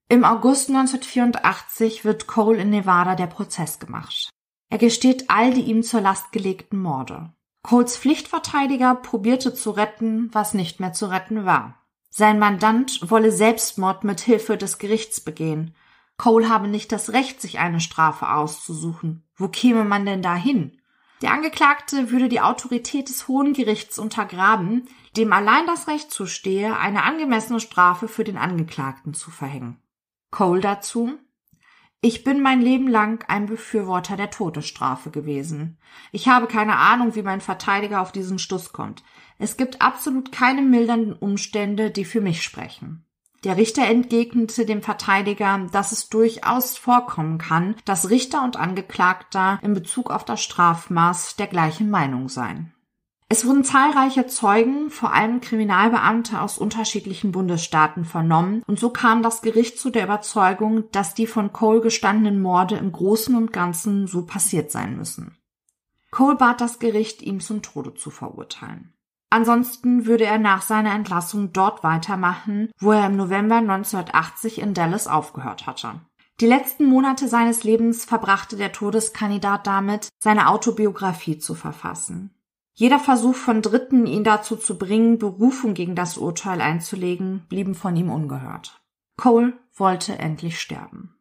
Im 0.10 0.26
August 0.26 0.70
1984 0.70 2.04
wird 2.06 2.28
Cole 2.28 2.60
in 2.60 2.70
Nevada 2.70 3.16
der 3.16 3.28
Prozess 3.28 3.80
gemacht. 3.80 4.30
Er 4.70 4.78
gesteht 4.78 5.30
all 5.30 5.54
die 5.54 5.62
ihm 5.62 5.84
zur 5.84 6.02
Last 6.02 6.32
gelegten 6.32 6.80
Morde. 6.80 7.34
Coles 7.64 7.98
Pflichtverteidiger 7.98 8.96
probierte 8.96 9.54
zu 9.54 9.72
retten, 9.72 10.30
was 10.34 10.54
nicht 10.54 10.80
mehr 10.80 10.94
zu 10.94 11.08
retten 11.08 11.46
war. 11.46 11.84
Sein 12.10 12.40
Mandant 12.40 13.12
wolle 13.12 13.32
Selbstmord 13.32 14.04
mit 14.04 14.22
Hilfe 14.22 14.58
des 14.58 14.78
Gerichts 14.78 15.22
begehen. 15.22 15.76
Cole 16.18 16.50
habe 16.50 16.68
nicht 16.68 16.92
das 16.92 17.14
Recht, 17.14 17.42
sich 17.42 17.60
eine 17.60 17.80
Strafe 17.80 18.32
auszusuchen. 18.32 19.24
Wo 19.36 19.50
käme 19.50 19.84
man 19.84 20.06
denn 20.06 20.22
da 20.22 20.36
hin? 20.36 20.80
Der 21.22 21.32
Angeklagte 21.32 22.12
würde 22.12 22.30
die 22.30 22.42
Autorität 22.42 23.10
des 23.10 23.28
Hohen 23.28 23.54
Gerichts 23.54 24.00
untergraben, 24.00 24.88
dem 25.16 25.34
allein 25.34 25.66
das 25.66 25.88
Recht 25.88 26.12
zustehe, 26.12 26.78
eine 26.78 27.04
angemessene 27.04 27.60
Strafe 27.60 28.08
für 28.08 28.24
den 28.24 28.38
Angeklagten 28.38 29.14
zu 29.14 29.32
verhängen. 29.32 29.82
Cole 30.32 30.62
dazu 30.62 31.18
ich 32.02 32.24
bin 32.24 32.42
mein 32.42 32.62
Leben 32.62 32.88
lang 32.88 33.26
ein 33.28 33.48
Befürworter 33.48 34.18
der 34.18 34.30
Todesstrafe 34.30 35.10
gewesen. 35.10 35.80
Ich 36.12 36.28
habe 36.28 36.48
keine 36.48 36.78
Ahnung, 36.78 37.16
wie 37.16 37.24
mein 37.24 37.42
Verteidiger 37.42 38.02
auf 38.02 38.12
diesen 38.12 38.38
Schluss 38.38 38.72
kommt. 38.72 39.04
Es 39.40 39.58
gibt 39.58 39.82
absolut 39.82 40.32
keine 40.32 40.62
mildernden 40.62 41.14
Umstände, 41.14 41.90
die 41.90 42.06
für 42.06 42.22
mich 42.22 42.44
sprechen. 42.44 43.04
Der 43.44 43.58
Richter 43.58 43.86
entgegnete 43.86 44.66
dem 44.66 44.82
Verteidiger, 44.82 45.68
dass 45.72 45.92
es 45.92 46.10
durchaus 46.10 46.78
vorkommen 46.78 47.38
kann, 47.38 47.76
dass 47.86 48.10
Richter 48.10 48.44
und 48.44 48.58
Angeklagter 48.58 49.60
in 49.62 49.74
Bezug 49.74 50.12
auf 50.12 50.26
das 50.26 50.42
Strafmaß 50.44 51.36
der 51.36 51.48
gleichen 51.48 51.90
Meinung 51.90 52.30
seien. 52.30 52.74
Es 53.30 53.46
wurden 53.46 53.66
zahlreiche 53.66 54.26
Zeugen, 54.28 54.90
vor 54.90 55.12
allem 55.12 55.42
Kriminalbeamte 55.42 56.40
aus 56.40 56.58
unterschiedlichen 56.58 57.34
Bundesstaaten 57.34 58.06
vernommen, 58.06 58.64
und 58.68 58.80
so 58.80 58.90
kam 58.90 59.22
das 59.22 59.42
Gericht 59.42 59.80
zu 59.80 59.90
der 59.90 60.06
Überzeugung, 60.06 60.90
dass 60.92 61.14
die 61.14 61.28
von 61.28 61.52
Cole 61.52 61.82
gestandenen 61.82 62.42
Morde 62.42 62.78
im 62.78 62.92
Großen 62.94 63.36
und 63.36 63.52
Ganzen 63.52 64.08
so 64.08 64.26
passiert 64.26 64.72
sein 64.72 64.96
müssen. 64.96 65.38
Cole 66.10 66.38
bat 66.38 66.62
das 66.62 66.80
Gericht, 66.80 67.22
ihn 67.22 67.42
zum 67.42 67.62
Tode 67.62 67.94
zu 67.96 68.12
verurteilen. 68.12 68.94
Ansonsten 69.30 70.06
würde 70.06 70.24
er 70.24 70.38
nach 70.38 70.62
seiner 70.62 70.94
Entlassung 70.94 71.52
dort 71.52 71.84
weitermachen, 71.84 72.72
wo 72.80 72.94
er 72.94 73.08
im 73.08 73.18
November 73.18 73.58
1980 73.58 74.60
in 74.60 74.74
Dallas 74.74 75.08
aufgehört 75.08 75.68
hatte. 75.68 76.00
Die 76.40 76.46
letzten 76.46 76.86
Monate 76.86 77.28
seines 77.28 77.66
Lebens 77.66 78.06
verbrachte 78.06 78.56
der 78.56 78.72
Todeskandidat 78.72 79.68
damit, 79.68 80.08
seine 80.20 80.48
Autobiografie 80.48 81.40
zu 81.40 81.56
verfassen. 81.56 82.37
Jeder 82.80 83.00
Versuch 83.00 83.34
von 83.34 83.64
Dritten, 83.64 84.06
ihn 84.06 84.24
dazu 84.24 84.56
zu 84.56 84.78
bringen, 84.78 85.18
Berufung 85.18 85.74
gegen 85.74 85.96
das 85.96 86.16
Urteil 86.16 86.62
einzulegen, 86.62 87.44
blieben 87.50 87.74
von 87.74 87.96
ihm 87.96 88.12
ungehört. 88.12 88.80
Cole 89.18 89.58
wollte 89.74 90.20
endlich 90.20 90.62
sterben. 90.62 91.16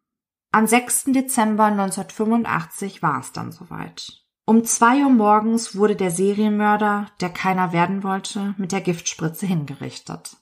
Am 0.51 0.67
6. 0.67 1.05
Dezember 1.05 1.65
1985 1.65 3.01
war 3.01 3.21
es 3.21 3.31
dann 3.31 3.51
soweit. 3.51 4.23
Um 4.45 4.65
zwei 4.65 5.03
Uhr 5.03 5.09
morgens 5.09 5.75
wurde 5.75 5.95
der 5.95 6.11
Serienmörder, 6.11 7.07
der 7.21 7.29
keiner 7.29 7.73
werden 7.73 8.03
wollte, 8.03 8.53
mit 8.59 8.71
der 8.71 8.81
Giftspritze 8.81 9.47
hingerichtet. 9.47 10.37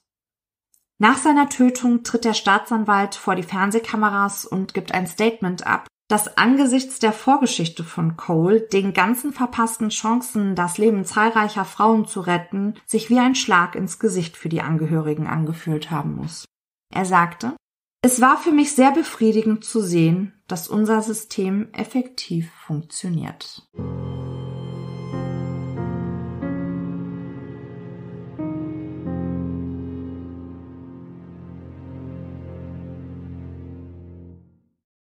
Nach 0.98 1.18
seiner 1.18 1.48
Tötung 1.48 2.04
tritt 2.04 2.26
der 2.26 2.34
Staatsanwalt 2.34 3.16
vor 3.16 3.36
die 3.36 3.44
Fernsehkameras 3.44 4.44
und 4.46 4.74
gibt 4.74 4.92
ein 4.92 5.08
Statement 5.08 5.66
ab, 5.66 5.88
dass 6.08 6.38
angesichts 6.38 7.00
der 7.00 7.14
Vorgeschichte 7.14 7.84
von 7.84 8.16
Cole, 8.16 8.62
den 8.62 8.94
ganzen 8.94 9.34
verpassten 9.34 9.90
Chancen, 9.90 10.56
das 10.56 10.78
Leben 10.78 11.04
zahlreicher 11.04 11.66
Frauen 11.66 12.06
zu 12.06 12.22
retten, 12.22 12.76
sich 12.86 13.10
wie 13.10 13.20
ein 13.20 13.36
Schlag 13.36 13.76
ins 13.76 13.98
Gesicht 14.00 14.38
für 14.38 14.50
die 14.50 14.62
Angehörigen 14.62 15.28
angefühlt 15.28 15.90
haben 15.90 16.16
muss. 16.16 16.46
Er 16.94 17.06
sagte, 17.06 17.56
es 18.04 18.22
war 18.22 18.38
für 18.38 18.52
mich 18.52 18.74
sehr 18.74 18.92
befriedigend 18.92 19.66
zu 19.66 19.82
sehen, 19.82 20.34
dass 20.48 20.68
unser 20.68 21.02
System 21.02 21.70
effektiv 21.74 22.52
funktioniert. 22.52 23.68